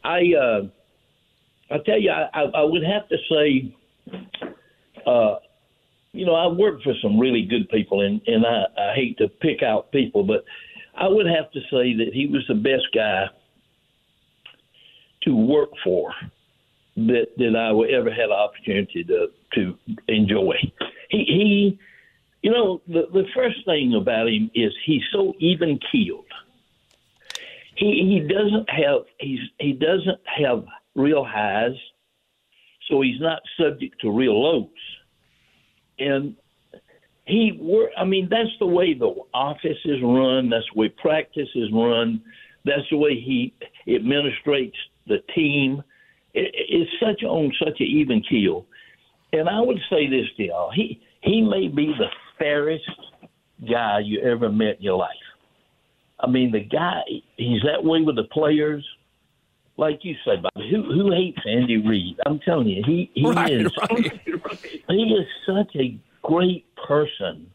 I 0.05 0.35
uh, 0.35 0.63
I 1.71 1.79
tell 1.79 1.99
you, 1.99 2.11
I, 2.11 2.29
I, 2.35 2.43
I 2.43 2.63
would 2.63 2.85
have 2.85 3.09
to 3.09 3.17
say, 3.31 3.75
uh, 5.07 5.37
you 6.13 6.27
know, 6.27 6.35
I 6.35 6.47
worked 6.47 6.83
for 6.85 6.95
some 7.03 7.19
really 7.19 7.43
good 7.47 7.69
people, 7.71 8.03
and 8.03 8.21
and 8.27 8.45
I, 8.47 8.65
I 8.79 8.95
hate 8.95 9.17
to 9.19 9.29
pick 9.29 9.63
out 9.63 9.91
people, 9.93 10.25
but 10.25 10.45
I 10.95 11.09
would 11.09 11.27
have 11.27 11.51
to 11.53 11.61
say 11.71 11.95
that 11.95 12.11
he 12.13 12.27
was 12.27 12.45
the 12.49 12.55
best 12.55 12.87
guy 12.95 13.27
to 15.27 15.37
work 15.37 15.71
for 15.85 16.13
that 16.97 17.27
that 17.37 17.55
I 17.55 17.95
ever 17.95 18.11
had 18.11 18.27
an 18.27 18.33
opportunity 18.33 19.05
to 19.05 19.29
to 19.55 19.79
enjoy. 20.09 20.57
He 21.11 21.19
he, 21.19 21.79
you 22.43 22.51
know, 22.51 22.81
the 22.89 23.09
the 23.13 23.27
first 23.35 23.65
thing 23.67 23.95
about 23.95 24.29
him 24.29 24.51
is 24.55 24.73
he's 24.85 25.03
so 25.13 25.35
even 25.39 25.79
keeled 25.93 26.25
he 27.77 28.21
he 28.21 28.21
doesn't 28.21 28.69
have 28.71 29.03
he's 29.21 29.41
he 29.61 29.73
doesn't 29.73 30.21
have 30.25 30.65
real 30.95 31.25
highs, 31.25 31.77
so 32.89 33.03
he's 33.03 33.21
not 33.21 33.41
subject 33.61 34.01
to 34.01 34.11
real 34.11 34.43
lows. 34.43 34.69
And 35.99 36.37
he 37.27 37.59
work. 37.61 37.91
I 37.97 38.05
mean, 38.05 38.29
that's 38.31 38.51
the 38.59 38.67
way 38.67 38.95
the 38.95 39.15
office 39.33 39.79
is 39.85 40.03
run. 40.03 40.51
That's 40.51 40.67
the 40.73 40.81
way 40.81 40.89
practice 40.89 41.49
is 41.55 41.71
run. 41.73 42.23
That's 42.65 42.89
the 42.91 42.97
way 42.97 43.15
he 43.15 43.55
administrates 43.87 44.75
the 45.07 45.19
team. 45.35 45.83
It, 46.35 46.51
it's 46.55 46.91
such 47.01 47.23
on 47.25 47.53
such 47.59 47.81
an 47.81 47.87
even 47.87 48.23
keel. 48.29 48.67
And 49.33 49.49
I 49.49 49.61
would 49.61 49.79
say 49.91 50.09
this 50.09 50.27
to 50.37 50.43
y'all: 50.45 50.71
he 50.75 51.01
he 51.23 51.43
may 51.43 51.69
be 51.69 51.87
the 51.99 52.09
fairest 52.39 52.85
guy 53.71 54.01
you 54.05 54.21
ever 54.21 54.51
met 54.51 54.77
in 54.79 54.83
your 54.83 54.99
life. 54.99 55.11
I 56.21 56.29
mean, 56.29 56.51
the 56.53 56.61
guy, 56.61 57.03
he's 57.37 57.63
that 57.63 57.85
way 57.85 58.01
with 58.03 58.17
the 58.17 58.25
players. 58.25 58.87
Like 59.79 60.01
you 60.03 60.15
said, 60.25 60.43
Bobby, 60.43 60.71
who 60.71 60.83
who 60.85 61.13
hates 61.13 61.39
Andy 61.47 61.77
Reid? 61.77 62.17
I'm 62.25 62.39
telling 62.41 62.69
you, 62.69 62.83
he 62.87 63.11
he 63.15 63.27
Right, 63.31 63.53
is 63.53 63.71
right. 63.91 64.23
he 64.89 65.03
is 65.15 65.27
such 65.47 65.77
a 65.77 65.99
great 66.23 66.65
person, 66.77 67.51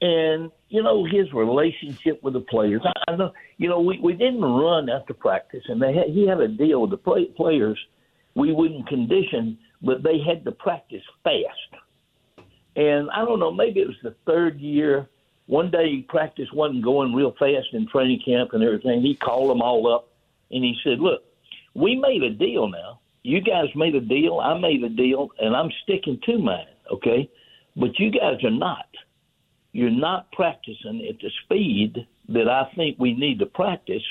and 0.00 0.52
you 0.70 0.82
know 0.82 1.04
his 1.04 1.32
relationship 1.32 2.22
with 2.22 2.34
the 2.34 2.40
players. 2.40 2.80
I, 2.84 3.12
I 3.12 3.16
know, 3.16 3.32
you 3.58 3.68
know, 3.68 3.80
we 3.80 3.98
we 3.98 4.14
didn't 4.14 4.40
run 4.40 4.88
after 4.88 5.12
practice, 5.12 5.64
and 5.68 5.82
they 5.82 5.92
had, 5.92 6.08
he 6.08 6.26
had 6.26 6.40
a 6.40 6.48
deal 6.48 6.80
with 6.80 6.90
the 6.90 6.96
play, 6.96 7.26
players. 7.36 7.78
We 8.34 8.52
wouldn't 8.52 8.86
condition, 8.86 9.58
but 9.82 10.02
they 10.02 10.20
had 10.20 10.44
to 10.44 10.52
practice 10.52 11.02
fast. 11.24 11.82
And 12.76 13.10
I 13.10 13.24
don't 13.24 13.40
know, 13.40 13.50
maybe 13.50 13.80
it 13.80 13.88
was 13.88 13.96
the 14.02 14.14
third 14.24 14.60
year. 14.60 15.08
One 15.46 15.72
day 15.72 16.06
practice 16.08 16.48
wasn't 16.52 16.84
going 16.84 17.12
real 17.12 17.32
fast 17.32 17.66
in 17.72 17.88
training 17.88 18.22
camp 18.24 18.50
and 18.52 18.62
everything. 18.62 19.02
He 19.02 19.16
called 19.16 19.50
them 19.50 19.60
all 19.60 19.92
up 19.92 20.10
and 20.50 20.64
he 20.64 20.76
said, 20.84 21.00
Look, 21.00 21.22
we 21.74 21.96
made 21.96 22.22
a 22.22 22.30
deal 22.30 22.68
now. 22.68 23.00
You 23.22 23.40
guys 23.40 23.66
made 23.74 23.94
a 23.94 24.00
deal. 24.00 24.40
I 24.40 24.58
made 24.58 24.82
a 24.82 24.88
deal, 24.88 25.30
and 25.38 25.54
I'm 25.54 25.70
sticking 25.82 26.18
to 26.26 26.38
mine, 26.38 26.66
okay? 26.90 27.30
But 27.76 27.98
you 27.98 28.10
guys 28.10 28.42
are 28.44 28.50
not. 28.50 28.86
You're 29.72 29.90
not 29.90 30.30
practicing 30.32 31.06
at 31.08 31.20
the 31.20 31.30
speed 31.44 32.06
that 32.28 32.48
I 32.48 32.70
think 32.74 32.96
we 32.98 33.14
need 33.14 33.38
to 33.38 33.46
practice 33.46 34.02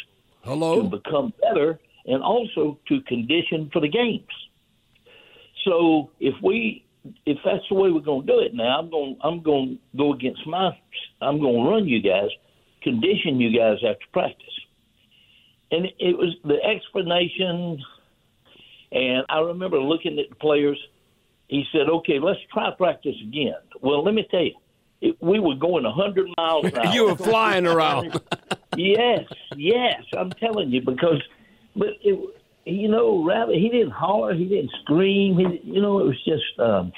Hello? 0.44 0.82
to 0.82 0.90
become 0.90 1.34
better 1.42 1.80
and 2.06 2.24
also 2.24 2.80
to 2.88 3.02
condition 3.02 3.70
for 3.72 3.82
the 3.82 3.90
games. 3.90 4.24
So 5.66 6.12
if 6.20 6.36
we 6.42 6.86
if 7.26 7.38
that's 7.46 7.64
the 7.70 7.76
way 7.76 7.92
we're 7.92 8.02
going 8.02 8.26
to 8.26 8.28
do 8.28 8.40
it 8.40 8.54
now, 8.54 8.80
I'm 8.80 8.90
going 8.90 9.18
I'm 9.24 9.42
going 9.42 9.80
to 9.92 9.98
go 9.98 10.14
against 10.14 10.46
my 10.48 10.72
I'm 11.22 11.40
going 11.40 11.64
to 11.64 11.70
run 11.70 11.88
you 11.88 12.02
guys, 12.02 12.30
condition 12.82 13.40
you 13.40 13.58
guys 13.58 13.78
after 13.78 14.06
practice. 14.14 14.46
And 15.72 15.86
it 16.00 16.18
was 16.18 16.36
the 16.44 16.58
explanation 16.64 17.84
and 18.92 19.26
I 19.30 19.40
remember 19.40 19.80
looking 19.80 20.20
at 20.20 20.30
the 20.30 20.36
players. 20.36 20.80
He 21.48 21.66
said, 21.72 21.90
"Okay, 21.90 22.20
let's 22.20 22.40
try 22.52 22.72
practice 22.72 23.16
again." 23.24 23.56
Well, 23.82 24.04
let 24.04 24.14
me 24.14 24.26
tell 24.30 24.42
you, 24.42 24.56
it, 25.02 25.16
we 25.22 25.40
were 25.40 25.56
going 25.56 25.86
a 25.86 25.90
100 25.90 26.28
miles 26.38 26.66
an 26.66 26.78
hour. 26.86 26.94
You 26.94 27.06
were 27.06 27.16
flying 27.16 27.66
around. 27.74 28.20
yes, 28.76 29.26
yes, 29.56 30.04
I'm 30.18 30.32
telling 30.32 30.70
you 30.72 30.82
because, 30.82 31.22
but 31.76 31.90
it, 32.02 32.36
you 32.66 32.88
know, 32.88 33.24
rather 33.26 33.54
he 33.54 33.70
didn't 33.70 33.92
holler, 33.92 34.34
he 34.34 34.46
didn't 34.46 34.72
scream, 34.84 35.38
he, 35.38 35.62
you 35.64 35.82
know, 35.82 36.00
it 36.00 36.06
was 36.06 36.24
just, 36.26 36.60
um, 36.60 36.92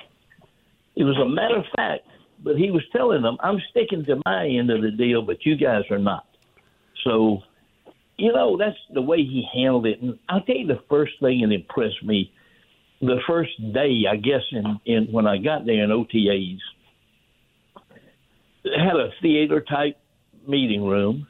it 0.95 1.03
was 1.03 1.17
a 1.17 1.27
matter 1.27 1.57
of 1.57 1.65
fact. 1.75 2.07
But 2.43 2.57
he 2.57 2.71
was 2.71 2.81
telling 2.91 3.21
them, 3.21 3.37
"I'm 3.39 3.61
sticking 3.69 4.03
to 4.05 4.19
my 4.25 4.47
end 4.47 4.71
of 4.71 4.81
the 4.81 4.89
deal, 4.89 5.21
but 5.21 5.45
you 5.45 5.55
guys 5.55 5.83
are 5.91 5.99
not." 5.99 6.25
So, 7.03 7.43
you 8.17 8.33
know, 8.33 8.57
that's 8.57 8.77
the 8.91 9.01
way 9.01 9.17
he 9.17 9.47
handled 9.53 9.85
it. 9.85 10.01
And 10.01 10.17
I'll 10.27 10.41
tell 10.41 10.55
you 10.55 10.65
the 10.65 10.81
first 10.89 11.13
thing 11.19 11.41
that 11.41 11.53
impressed 11.53 12.03
me, 12.03 12.31
the 12.99 13.19
first 13.27 13.51
day, 13.73 14.05
I 14.09 14.15
guess, 14.15 14.41
in, 14.51 14.79
in 14.85 15.11
when 15.11 15.27
I 15.27 15.37
got 15.37 15.65
there 15.65 15.83
in 15.83 15.91
OTAs, 15.91 16.59
had 18.63 18.95
a 18.95 19.09
theater 19.21 19.61
type 19.61 19.97
meeting 20.47 20.83
room 20.83 21.27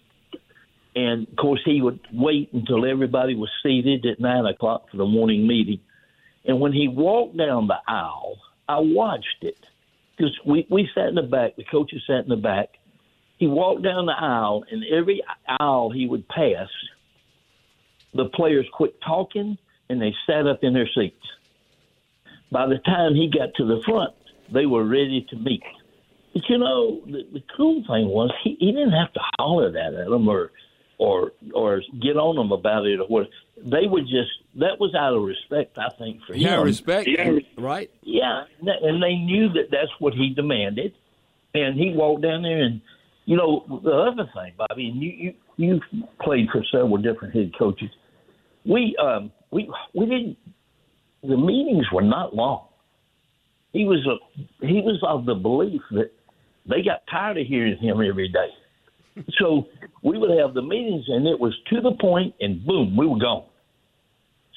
and 0.96 1.28
of 1.28 1.36
course, 1.38 1.62
he 1.64 1.82
would 1.82 2.00
wait 2.12 2.50
until 2.54 2.86
everybody 2.86 3.36
was 3.36 3.50
seated 3.64 4.06
at 4.06 4.20
nine 4.20 4.46
o'clock 4.46 4.90
for 4.92 4.98
the 4.98 5.06
morning 5.06 5.48
meeting. 5.48 5.80
And 6.46 6.60
when 6.60 6.74
he 6.74 6.88
walked 6.88 7.38
down 7.38 7.68
the 7.68 7.78
aisle, 7.88 8.38
I 8.68 8.80
watched 8.80 9.44
it 9.44 9.58
because 10.18 10.38
we, 10.46 10.68
we 10.70 10.90
sat 10.94 11.08
in 11.08 11.16
the 11.16 11.22
back, 11.22 11.56
the 11.56 11.64
coaches 11.64 12.02
sat 12.06 12.24
in 12.24 12.30
the 12.30 12.36
back. 12.36 12.70
He 13.38 13.48
walked 13.48 13.84
down 13.84 14.06
the 14.06 14.16
aisle, 14.16 14.64
and 14.70 14.84
every 14.84 15.24
aisle 15.60 15.90
he 15.92 16.08
would 16.08 16.28
pass, 16.28 16.68
the 18.14 18.26
players 18.26 18.68
quit 18.74 19.00
talking 19.02 19.58
and 19.90 20.02
they 20.02 20.14
sat 20.28 20.46
up 20.46 20.60
in 20.64 20.74
their 20.74 20.90
seats. 20.94 21.16
By 22.52 22.68
the 22.68 22.78
time 22.80 23.16
he 23.16 23.32
got 23.32 23.56
to 23.56 23.66
the 23.66 23.82
front, 23.86 24.14
they 24.54 24.66
were 24.66 24.84
ready 24.84 25.26
to 25.30 25.38
meet. 25.38 25.64
But 26.34 26.44
you 26.48 26.58
know, 26.58 27.02
the, 27.06 27.28
the 27.34 27.44
cool 27.58 27.84
thing 27.88 28.08
was 28.08 28.32
he, 28.44 28.56
he 28.60 28.72
didn't 28.72 28.94
have 28.94 29.12
to 29.14 29.20
holler 29.38 29.72
that 29.72 29.94
at 29.94 30.10
them 30.10 30.28
or 30.28 30.52
or 30.98 31.32
or 31.54 31.82
get 32.02 32.16
on 32.16 32.36
them 32.36 32.52
about 32.52 32.86
it 32.86 33.00
or 33.00 33.08
what. 33.08 33.30
they 33.58 33.86
would 33.86 34.04
just 34.04 34.32
that 34.56 34.80
was 34.80 34.94
out 34.96 35.14
of 35.14 35.24
respect, 35.24 35.78
I 35.78 35.90
think, 35.98 36.22
for 36.26 36.34
him. 36.34 36.42
Yeah, 36.42 36.60
him. 36.60 36.66
respect. 36.66 37.10
Right. 37.58 37.90
Yeah, 38.04 38.44
and 38.62 39.02
they 39.02 39.16
knew 39.16 39.50
that 39.50 39.70
that's 39.72 39.92
what 40.00 40.14
he 40.14 40.34
demanded, 40.34 40.94
and 41.54 41.78
he 41.78 41.94
walked 41.96 42.24
down 42.24 42.44
there 42.44 42.62
and. 42.62 42.82
You 43.26 43.38
know 43.38 43.82
the 43.84 43.92
other 43.92 44.30
thing, 44.34 44.54
Bobby, 44.58 44.90
and 44.90 45.02
you 45.02 45.12
you 45.12 45.34
you 45.56 45.80
played 46.22 46.48
for 46.52 46.64
several 46.72 46.98
different 46.98 47.36
head 47.36 47.52
coaches. 47.58 47.90
We 48.66 48.96
um 49.02 49.32
we 49.52 49.72
we 49.94 50.06
didn't. 50.06 50.38
The 51.22 51.38
meetings 51.38 51.86
were 51.94 52.02
not 52.02 52.36
long. 52.36 52.66
He 53.74 53.86
was 53.86 54.06
a 54.08 54.66
he 54.66 54.82
was 54.82 55.00
of 55.08 55.26
the 55.26 55.36
belief 55.36 55.82
that 55.92 56.12
they 56.68 56.82
got 56.84 57.02
tired 57.10 57.38
of 57.38 57.48
hearing 57.48 57.78
him 57.78 58.02
every 58.02 58.30
day. 58.30 59.24
So 59.40 59.68
we 60.04 60.18
would 60.18 60.38
have 60.40 60.54
the 60.54 60.62
meetings, 60.62 61.06
and 61.08 61.28
it 61.28 61.40
was 61.40 61.54
to 61.70 61.82
the 61.82 61.92
point, 62.00 62.34
and 62.40 62.66
boom, 62.66 62.96
we 62.96 63.06
were 63.06 63.20
gone. 63.20 63.46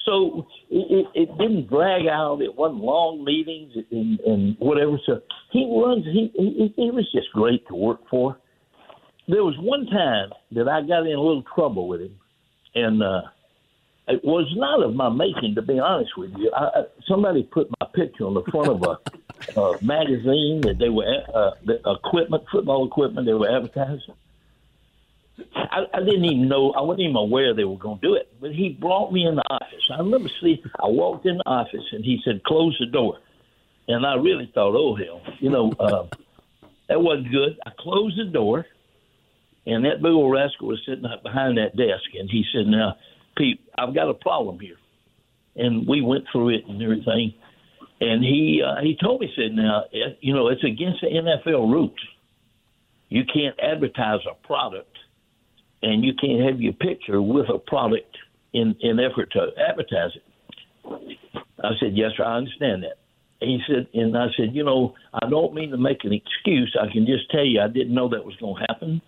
So 0.05 0.45
it, 0.69 1.07
it, 1.15 1.29
it 1.29 1.37
didn't 1.37 1.67
drag 1.67 2.05
out. 2.07 2.41
It 2.41 2.55
wasn't 2.55 2.81
long 2.81 3.25
meetings 3.25 3.73
and, 3.91 4.19
and 4.19 4.55
whatever. 4.59 4.97
So 5.05 5.21
he 5.51 5.65
runs. 5.83 6.05
He, 6.05 6.31
he 6.35 6.73
he 6.75 6.91
was 6.91 7.09
just 7.11 7.31
great 7.33 7.67
to 7.67 7.75
work 7.75 8.01
for. 8.09 8.37
There 9.27 9.43
was 9.43 9.55
one 9.59 9.87
time 9.87 10.29
that 10.51 10.69
I 10.69 10.81
got 10.81 11.07
in 11.07 11.13
a 11.13 11.21
little 11.21 11.43
trouble 11.55 11.87
with 11.87 12.01
him, 12.01 12.15
and 12.75 13.01
uh, 13.01 13.21
it 14.07 14.23
was 14.23 14.47
not 14.55 14.83
of 14.83 14.93
my 14.93 15.09
making, 15.09 15.55
to 15.55 15.63
be 15.63 15.79
honest 15.79 16.11
with 16.15 16.31
you. 16.37 16.51
I, 16.55 16.83
somebody 17.07 17.41
put 17.41 17.67
my 17.81 17.87
picture 17.95 18.25
on 18.25 18.35
the 18.35 18.43
front 18.51 18.67
of 18.67 18.83
a, 18.83 18.99
a 19.55 19.73
magazine 19.81 20.61
that 20.61 20.77
they 20.79 20.89
were 20.89 21.05
uh, 21.33 21.51
the 21.65 21.79
equipment, 21.89 22.43
football 22.51 22.87
equipment, 22.87 23.25
they 23.25 23.33
were 23.33 23.49
advertising. 23.49 24.15
I, 25.55 25.85
I 25.93 25.99
didn't 25.99 26.25
even 26.25 26.47
know. 26.47 26.71
I 26.71 26.81
wasn't 26.81 27.01
even 27.01 27.15
aware 27.15 27.53
they 27.53 27.65
were 27.65 27.77
going 27.77 27.99
to 27.99 28.07
do 28.07 28.13
it. 28.15 28.33
But 28.39 28.51
he 28.51 28.69
brought 28.69 29.11
me 29.11 29.25
in 29.25 29.35
the 29.35 29.43
office. 29.49 29.83
I 29.93 29.97
remember 29.99 30.29
see. 30.41 30.63
I 30.81 30.87
walked 30.87 31.25
in 31.25 31.37
the 31.37 31.47
office 31.47 31.83
and 31.91 32.03
he 32.03 32.21
said, 32.23 32.43
"Close 32.43 32.75
the 32.79 32.85
door." 32.85 33.19
And 33.87 34.05
I 34.05 34.15
really 34.15 34.49
thought, 34.53 34.75
"Oh 34.75 34.95
hell," 34.95 35.21
you 35.39 35.49
know, 35.49 35.73
uh, 35.79 36.07
that 36.87 37.01
wasn't 37.01 37.31
good. 37.31 37.59
I 37.65 37.71
closed 37.77 38.17
the 38.17 38.25
door, 38.25 38.65
and 39.65 39.83
that 39.85 40.01
big 40.01 40.11
old 40.11 40.31
rascal 40.31 40.69
was 40.69 40.81
sitting 40.87 41.05
up 41.05 41.23
behind 41.23 41.57
that 41.57 41.75
desk, 41.75 42.05
and 42.17 42.29
he 42.29 42.45
said, 42.53 42.67
"Now, 42.67 42.95
Pete, 43.37 43.59
I've 43.77 43.93
got 43.93 44.09
a 44.09 44.13
problem 44.13 44.59
here." 44.59 44.77
And 45.57 45.87
we 45.87 46.01
went 46.01 46.25
through 46.31 46.49
it 46.49 46.65
and 46.67 46.81
everything. 46.81 47.33
And 48.01 48.23
he 48.23 48.61
uh, 48.65 48.81
he 48.81 48.97
told 49.01 49.21
me, 49.21 49.31
said, 49.35 49.53
"Now, 49.53 49.83
you 50.19 50.33
know, 50.33 50.49
it's 50.49 50.63
against 50.63 51.01
the 51.01 51.07
NFL 51.07 51.71
rules. 51.71 51.91
You 53.09 53.23
can't 53.31 53.57
advertise 53.59 54.19
a 54.29 54.47
product." 54.47 54.95
and 55.85 56.03
you 56.03 56.13
can't 56.13 56.41
have 56.41 56.59
your 56.59 56.73
picture 56.73 57.21
with 57.21 57.47
a 57.49 57.59
product 57.59 58.17
in 58.53 58.75
in 58.81 58.99
effort 58.99 59.31
to 59.33 59.47
advertise 59.69 60.11
it. 60.15 60.23
I 61.63 61.71
said, 61.79 61.95
yes, 61.95 62.11
sir, 62.17 62.23
I 62.23 62.37
understand 62.37 62.83
that. 62.83 62.97
And 63.41 63.49
he 63.49 63.59
said, 63.67 63.87
and 63.93 64.17
I 64.17 64.27
said, 64.37 64.53
you 64.53 64.63
know, 64.63 64.95
I 65.13 65.29
don't 65.29 65.53
mean 65.53 65.71
to 65.71 65.77
make 65.77 66.03
an 66.03 66.13
excuse. 66.13 66.75
I 66.79 66.91
can 66.91 67.05
just 67.05 67.29
tell 67.31 67.43
you, 67.43 67.59
I 67.61 67.67
didn't 67.67 67.93
know 67.93 68.09
that 68.09 68.25
was 68.25 68.35
going 68.37 68.55
to 68.55 68.65
happen, 68.67 69.01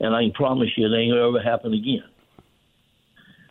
and 0.00 0.14
I 0.14 0.22
can 0.22 0.32
promise 0.32 0.68
you 0.76 0.86
it 0.86 0.96
ain't 0.96 1.12
gonna 1.12 1.28
ever 1.28 1.42
happen 1.42 1.72
again. 1.72 2.04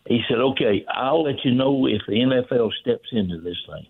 He 0.07 0.21
said, 0.27 0.39
okay, 0.39 0.85
I'll 0.89 1.23
let 1.23 1.45
you 1.45 1.53
know 1.53 1.87
if 1.87 2.01
the 2.07 2.13
NFL 2.13 2.71
steps 2.81 3.07
into 3.11 3.39
this 3.39 3.57
thing. 3.69 3.85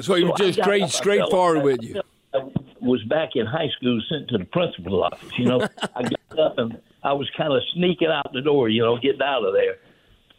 So 0.00 0.14
he 0.14 0.24
was 0.24 0.34
So 0.38 0.46
just 0.46 0.60
straight 0.60 0.82
up, 0.82 0.88
I 0.88 0.90
straightforward 0.90 1.56
felt- 1.58 1.64
with 1.64 1.82
you. 1.82 2.02
I 2.34 2.38
was 2.80 3.02
back 3.04 3.30
in 3.34 3.46
high 3.46 3.68
school, 3.76 4.00
sent 4.08 4.28
to 4.28 4.38
the 4.38 4.44
principal's 4.44 5.10
office. 5.12 5.30
You 5.38 5.46
know, 5.46 5.66
I 5.96 6.02
got 6.02 6.38
up 6.38 6.58
and 6.58 6.78
I 7.02 7.12
was 7.12 7.28
kind 7.36 7.52
of 7.52 7.60
sneaking 7.74 8.08
out 8.08 8.32
the 8.32 8.42
door, 8.42 8.68
you 8.68 8.82
know, 8.82 8.96
getting 8.98 9.22
out 9.22 9.44
of 9.44 9.52
there. 9.54 9.76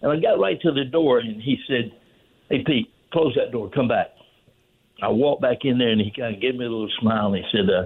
And 0.01 0.11
I 0.11 0.19
got 0.19 0.39
right 0.39 0.59
to 0.61 0.71
the 0.71 0.85
door, 0.85 1.19
and 1.19 1.41
he 1.41 1.57
said, 1.67 1.91
"Hey, 2.49 2.63
Pete, 2.65 2.89
close 3.11 3.33
that 3.35 3.51
door. 3.51 3.69
Come 3.69 3.87
back." 3.89 4.11
I 5.01 5.09
walked 5.09 5.41
back 5.41 5.57
in 5.63 5.77
there, 5.77 5.89
and 5.89 5.99
he 5.99 6.11
kind 6.11 6.35
of 6.35 6.41
gave 6.41 6.55
me 6.55 6.65
a 6.65 6.69
little 6.69 6.89
smile, 7.01 7.33
and 7.33 7.43
he 7.43 7.51
said, 7.51 7.69
uh, 7.69 7.85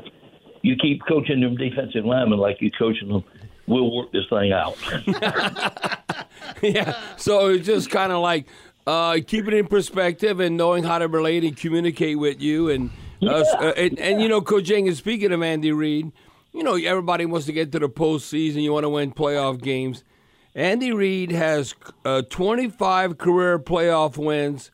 "You 0.62 0.76
keep 0.76 1.02
coaching 1.08 1.40
them 1.42 1.56
defensive 1.56 2.06
linemen 2.06 2.38
like 2.38 2.58
you're 2.60 2.72
coaching 2.78 3.08
them. 3.08 3.24
We'll 3.66 3.96
work 3.96 4.12
this 4.12 4.26
thing 4.30 4.52
out." 4.52 4.78
yeah. 6.62 6.96
So 7.18 7.48
it's 7.50 7.66
just 7.66 7.90
kind 7.90 8.12
of 8.12 8.22
like 8.22 8.46
uh, 8.88 9.18
keeping 9.26 9.54
it 9.54 9.58
in 9.60 9.68
perspective 9.68 10.40
and 10.40 10.58
knowing 10.58 10.84
how 10.84 11.00
to 11.00 11.08
relate 11.08 11.44
and 11.44 11.56
communicate 11.56 12.20
with 12.20 12.42
you. 12.42 12.70
And, 12.70 12.90
s- 13.22 13.54
uh, 13.60 13.74
and, 13.78 13.98
and, 14.00 14.22
you 14.22 14.28
know, 14.28 14.42
Coach 14.42 14.66
Jenkins, 14.66 14.98
speaking 14.98 15.32
of 15.32 15.42
Andy 15.42 15.72
Reid, 15.72 16.12
you 16.54 16.64
know, 16.64 16.76
everybody 16.76 17.26
wants 17.26 17.46
to 17.48 17.54
get 17.54 17.72
to 17.72 17.80
the 17.80 17.90
postseason. 17.90 18.62
You 18.62 18.74
want 18.74 18.84
to 18.84 18.90
win 18.90 19.12
playoff 19.14 19.62
games. 19.62 20.04
Andy 20.56 20.92
Reid 20.92 21.32
has 21.32 21.74
uh, 22.06 22.22
25 22.30 23.18
career 23.18 23.58
playoff 23.58 24.18
wins, 24.18 24.70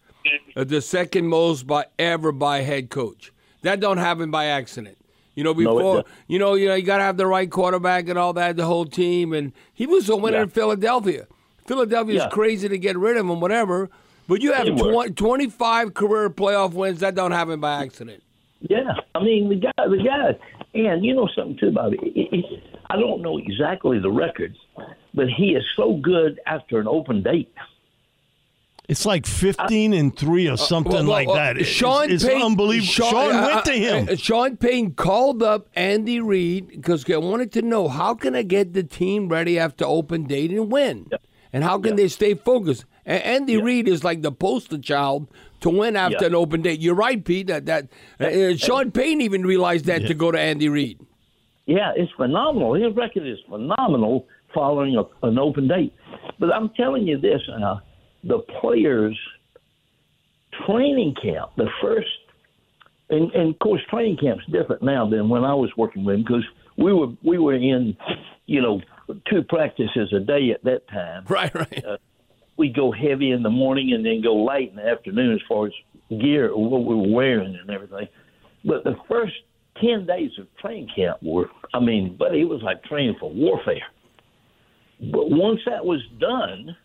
uh, 0.57 0.63
the 0.65 0.81
second 0.81 1.27
most 1.27 1.65
by 1.67 1.85
ever 1.97 2.31
by 2.33 2.61
head 2.61 2.89
coach. 2.89 3.31
That 3.61 3.79
don't 3.79 3.97
happen 3.97 4.29
by 4.31 4.45
accident. 4.45 4.97
You 5.35 5.43
know, 5.45 5.53
before 5.53 5.97
doesn't. 5.97 6.07
you 6.27 6.37
know, 6.37 6.55
you 6.55 6.67
know, 6.67 6.75
you 6.75 6.83
got 6.83 6.97
to 6.97 7.03
have 7.03 7.15
the 7.15 7.27
right 7.27 7.49
quarterback 7.49 8.09
and 8.09 8.19
all 8.19 8.33
that, 8.33 8.57
the 8.57 8.65
whole 8.65 8.85
team. 8.85 9.31
And 9.31 9.53
he 9.73 9.85
was 9.85 10.09
a 10.09 10.17
winner 10.17 10.37
Yeah. 10.37 10.43
in 10.43 10.49
Philadelphia. 10.49 11.27
Philadelphia's 11.65 12.23
Yeah. 12.23 12.29
crazy 12.29 12.67
to 12.67 12.77
get 12.77 12.97
rid 12.97 13.15
of 13.15 13.25
him, 13.29 13.39
whatever. 13.39 13.89
But 14.29 14.41
you 14.41 14.53
have 14.53 14.67
They 14.67 14.71
20, 14.75 15.11
25 15.13 15.93
career 15.95 16.29
playoff 16.29 16.73
wins. 16.73 16.99
That 16.99 17.15
don't 17.15 17.31
happen 17.31 17.59
by 17.59 17.81
accident. 17.83 18.21
Yeah, 18.61 18.93
I 19.15 19.23
mean 19.23 19.49
the 19.49 19.55
guy, 19.55 19.71
the 19.87 20.03
guy, 20.03 20.37
and 20.79 21.03
you 21.03 21.15
know 21.15 21.27
something 21.35 21.57
too, 21.57 21.71
Bobby. 21.71 21.97
It- 22.03 22.29
it- 22.31 22.63
I 22.91 22.95
don't 22.97 23.21
know 23.21 23.37
exactly 23.37 23.99
the 23.99 24.11
record, 24.11 24.55
but 25.13 25.27
he 25.29 25.53
is 25.55 25.63
so 25.75 25.93
good 25.97 26.39
after 26.45 26.79
an 26.79 26.87
open 26.87 27.21
date. 27.23 27.51
It's 28.87 29.05
like 29.05 29.27
15 29.27 29.93
and 29.93 30.15
3 30.17 30.49
or 30.49 30.57
something 30.57 30.91
Well, 30.93 31.03
like 31.03 31.27
that. 31.27 31.57
It's, 31.59 31.69
Sean 31.69 32.09
it's 32.09 32.23
Payton, 32.25 32.41
unbelievable. 32.41 32.87
Sean, 32.91 33.35
uh, 33.35 33.47
went 33.53 33.65
to 33.65 33.73
him. 33.73 34.09
uh, 34.11 34.15
Sean 34.15 34.57
Payton 34.57 34.93
called 34.95 35.43
up 35.43 35.67
Andy 35.75 36.19
Reid 36.19 36.69
because 36.69 37.07
I 37.09 37.17
wanted 37.17 37.51
to 37.53 37.61
know 37.61 37.87
how 37.87 38.15
can 38.15 38.35
I 38.35 38.41
get 38.41 38.73
the 38.73 38.81
team 38.83 39.29
ready 39.29 39.59
after 39.59 39.85
open 39.85 40.23
date 40.23 40.49
and 40.49 40.71
win, 40.71 41.05
and 41.53 41.63
how 41.63 41.77
can 41.77 41.95
they 41.97 42.07
stay 42.07 42.33
focused. 42.33 42.85
And 43.09 43.23
Andy 43.23 43.57
Reid 43.59 43.87
is 43.87 44.03
like 44.03 44.21
the 44.21 44.31
poster 44.31 44.77
child 44.77 45.27
to 45.61 45.69
win 45.71 45.95
after 45.95 46.17
Yeah. 46.21 46.27
an 46.27 46.35
open 46.35 46.61
date. 46.61 46.79
You're 46.79 46.93
right, 46.95 47.23
Pete. 47.25 47.47
That 47.47 47.65
that 47.65 47.87
uh, 48.19 48.55
Sean 48.55 48.91
Payton 48.91 49.21
even 49.21 49.41
realized 49.43 49.85
that 49.85 50.05
to 50.05 50.13
go 50.13 50.31
to 50.31 50.39
Andy 50.39 50.69
Reid. 50.69 50.99
Yeah, 51.65 51.91
it's 51.95 52.11
phenomenal. 52.13 52.75
His 52.75 52.95
record 52.95 53.27
is 53.27 53.39
phenomenal 53.49 54.27
following 54.53 54.95
a, 54.95 55.03
an 55.27 55.39
open 55.39 55.67
date. 55.67 55.93
But 56.39 56.53
I'm 56.53 56.69
telling 56.69 57.07
you 57.07 57.19
this, 57.19 57.41
uh, 57.49 57.77
the 58.23 58.39
players' 58.61 59.17
training 60.65 61.15
camp, 61.21 61.51
the 61.57 61.67
first, 61.81 62.07
and, 63.09 63.31
and 63.33 63.53
of 63.53 63.59
course, 63.59 63.81
training 63.89 64.17
camp's 64.21 64.45
different 64.51 64.83
now 64.83 65.09
than 65.09 65.29
when 65.29 65.43
I 65.43 65.53
was 65.53 65.69
working 65.77 66.03
with 66.05 66.15
him 66.15 66.21
because 66.23 66.45
we 66.77 66.93
were 66.93 67.07
we 67.23 67.37
were 67.39 67.55
in, 67.55 67.97
you 68.45 68.61
know, 68.61 68.81
two 69.29 69.41
practices 69.49 70.13
a 70.13 70.19
day 70.19 70.51
at 70.51 70.63
that 70.63 70.87
time. 70.89 71.25
Right, 71.29 71.53
right. 71.55 71.83
We 72.59 72.69
go 72.69 72.91
heavy 72.91 73.31
in 73.31 73.41
the 73.41 73.49
morning 73.49 73.93
and 73.93 74.05
then 74.05 74.21
go 74.21 74.35
light 74.35 74.69
in 74.69 74.75
the 74.75 74.87
afternoon 74.87 75.33
as 75.33 75.39
far 75.47 75.67
as 75.67 75.73
gear 76.09 76.55
what 76.55 76.83
we 76.83 76.95
were 76.95 77.15
wearing 77.15 77.57
and 77.59 77.69
everything. 77.69 78.07
But 78.65 78.83
the 78.83 78.95
first 79.09 79.33
ten 79.81 80.05
days 80.05 80.31
of 80.37 80.47
training 80.61 80.89
camp 80.95 81.17
were 81.23 81.49
I 81.73 81.79
mean, 81.79 82.15
but 82.19 82.35
it 82.35 82.45
was 82.45 82.61
like 82.61 82.83
training 82.83 83.15
for 83.19 83.31
warfare. 83.31 83.87
But 84.99 85.31
once 85.31 85.61
that 85.65 85.85
was 85.85 86.01
done, 86.19 86.75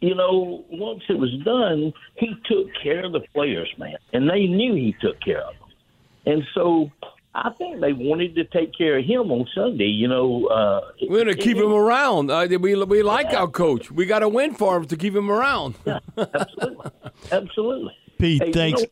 you 0.00 0.14
know, 0.14 0.64
once 0.70 1.02
it 1.08 1.18
was 1.18 1.32
done, 1.44 1.92
he 2.16 2.34
took 2.44 2.68
care 2.82 3.04
of 3.04 3.12
the 3.12 3.22
players, 3.34 3.72
man. 3.78 3.96
And 4.12 4.28
they 4.30 4.46
knew 4.46 4.74
he 4.74 4.94
took 5.00 5.20
care 5.20 5.42
of 5.42 5.54
them. 5.58 5.68
And 6.26 6.42
so 6.54 6.90
I 7.34 7.50
think 7.56 7.80
they 7.80 7.94
wanted 7.94 8.34
to 8.34 8.44
take 8.44 8.76
care 8.76 8.98
of 8.98 9.04
him 9.06 9.30
on 9.32 9.46
Sunday, 9.54 9.86
you 9.86 10.06
know. 10.06 10.46
Uh, 10.48 10.80
We're 11.08 11.20
gonna 11.24 11.34
keep 11.34 11.56
him 11.56 11.72
around. 11.72 12.30
Uh, 12.30 12.46
we 12.60 12.74
we 12.84 13.02
like 13.02 13.32
our 13.32 13.48
coach. 13.48 13.90
We 13.90 14.04
got 14.04 14.18
to 14.18 14.28
win 14.28 14.54
for 14.54 14.76
him 14.76 14.84
to 14.86 14.96
keep 14.96 15.14
him 15.16 15.30
around. 15.30 15.74
Absolutely. 15.86 16.90
Absolutely. 17.32 17.96
Pete, 18.18 18.42
Hey, 18.42 18.46
you 18.48 18.52
thanks. 18.52 18.82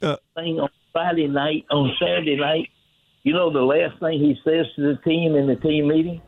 know, 0.00 0.16
thing 0.34 0.58
on 0.60 0.70
Friday 0.92 1.26
night, 1.28 1.66
on 1.70 1.92
Saturday 2.00 2.36
night, 2.36 2.68
you 3.22 3.34
know 3.34 3.52
the 3.52 3.60
last 3.60 4.00
thing 4.00 4.18
he 4.18 4.34
says 4.44 4.64
to 4.76 4.82
the 4.94 4.96
team 5.04 5.34
in 5.36 5.46
the 5.46 5.56
team 5.56 5.88
meeting? 5.88 6.22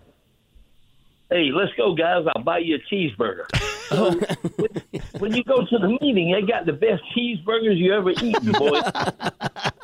Hey, 1.31 1.49
let's 1.51 1.73
go, 1.79 1.95
guys. 1.95 2.27
I'll 2.37 2.43
buy 2.43 2.59
you 2.59 2.77
a 2.77 2.95
cheeseburger. 2.95 3.47
So 3.93 4.11
when, 4.57 5.03
when 5.19 5.35
you 5.35 5.45
go 5.45 5.67
to 5.67 5.79
the 5.79 5.89
meeting, 6.01 6.33
they 6.33 6.41
got 6.51 6.65
the 6.65 6.73
best 6.73 7.03
cheeseburgers 7.15 7.77
you 7.77 7.93
ever 7.93 8.13
eaten, 8.13 8.53
boy. 8.53 8.81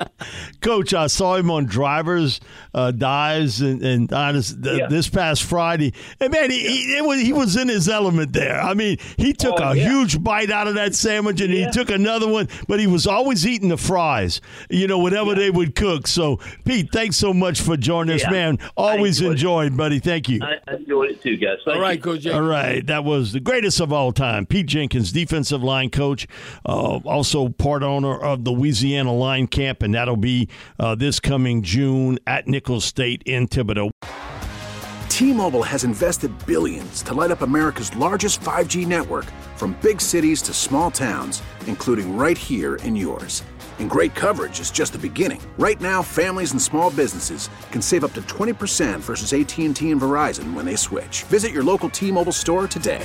Coach, 0.60 0.94
I 0.94 1.06
saw 1.06 1.36
him 1.36 1.50
on 1.50 1.66
drivers 1.66 2.40
uh, 2.74 2.90
dives 2.90 3.60
and, 3.60 3.82
and 3.82 4.12
honest, 4.12 4.56
Yeah. 4.62 4.86
this 4.88 5.08
past 5.08 5.42
Friday, 5.44 5.92
and 6.20 6.32
man, 6.32 6.50
he, 6.50 6.58
he, 6.60 6.96
it 6.96 7.04
was, 7.04 7.20
he 7.20 7.32
was 7.32 7.56
in 7.56 7.68
his 7.68 7.88
element 7.88 8.32
there. 8.32 8.60
I 8.60 8.74
mean, 8.74 8.98
he 9.16 9.32
took 9.32 9.54
Oh, 9.60 9.70
a 9.70 9.76
yeah. 9.76 9.88
huge 9.88 10.22
bite 10.22 10.50
out 10.50 10.66
of 10.68 10.74
that 10.74 10.94
sandwich, 10.94 11.40
and 11.40 11.52
he 11.52 11.68
took 11.70 11.90
another 11.90 12.28
one, 12.28 12.48
but 12.68 12.78
he 12.80 12.86
was 12.86 13.06
always 13.06 13.46
eating 13.46 13.68
the 13.68 13.76
fries. 13.76 14.40
You 14.70 14.86
know, 14.86 14.98
whatever 14.98 15.34
they 15.34 15.50
would 15.50 15.74
cook. 15.74 16.06
So, 16.06 16.38
Pete, 16.64 16.90
thanks 16.92 17.16
so 17.16 17.32
much 17.32 17.60
for 17.60 17.76
joining 17.76 18.14
us, 18.16 18.24
man. 18.30 18.58
Always 18.76 19.20
I 19.22 19.26
enjoyed 19.26 19.30
it. 19.30 19.32
enjoyed, 19.68 19.76
buddy. 19.76 19.98
Thank 19.98 20.28
you. 20.28 20.40
I, 20.42 20.58
I 20.70 20.74
enjoyed 20.76 21.10
it 21.10 21.22
too, 21.22 21.36
guys. 21.36 21.58
Thank 21.64 21.76
All 21.76 21.82
right, 21.82 21.96
you. 21.98 22.02
Coach 22.02 22.20
Jenkins. 22.22 22.46
right, 22.46 22.86
that 22.86 23.04
was 23.04 23.32
the 23.32 23.40
greatest 23.40 23.80
of 23.80 23.92
all 23.92 24.12
time. 24.12 24.46
Pete 24.46 24.66
Jenkins, 24.66 25.12
defensive 25.12 25.62
line 25.62 25.90
coach, 25.90 26.26
uh, 26.66 26.98
also 27.04 27.48
part 27.48 27.82
owner 27.82 28.18
of 28.18 28.44
the 28.44 28.50
Louisiana 28.50 29.12
Line 29.12 29.46
Camp, 29.46 29.82
and 29.82 29.94
that'll 30.08 30.16
be 30.16 30.48
uh, 30.80 30.94
this 30.94 31.20
coming 31.20 31.60
June 31.62 32.18
at 32.26 32.48
Nicholls 32.48 32.86
State 32.86 33.22
in 33.26 33.46
Thibodaux. 33.46 33.90
T-Mobile 35.10 35.62
has 35.62 35.84
invested 35.84 36.32
billions 36.46 37.02
to 37.02 37.12
light 37.12 37.30
up 37.30 37.42
America's 37.42 37.94
largest 37.96 38.40
5G 38.40 38.86
network 38.86 39.26
from 39.56 39.76
big 39.82 40.00
cities 40.00 40.40
to 40.42 40.54
small 40.54 40.90
towns, 40.90 41.42
including 41.66 42.16
right 42.16 42.38
here 42.38 42.76
in 42.76 42.96
yours. 42.96 43.42
And 43.80 43.90
great 43.90 44.14
coverage 44.14 44.60
is 44.60 44.70
just 44.70 44.94
the 44.94 44.98
beginning. 44.98 45.42
Right 45.58 45.80
now, 45.80 46.02
families 46.02 46.52
and 46.52 46.62
small 46.62 46.90
businesses 46.90 47.50
can 47.70 47.82
save 47.82 48.02
up 48.02 48.14
to 48.14 48.22
20% 48.22 49.00
versus 49.00 49.32
AT&T 49.32 49.90
and 49.90 50.00
Verizon 50.00 50.54
when 50.54 50.64
they 50.64 50.76
switch. 50.76 51.24
Visit 51.24 51.52
your 51.52 51.64
local 51.64 51.90
T-Mobile 51.90 52.32
store 52.32 52.66
today. 52.66 53.04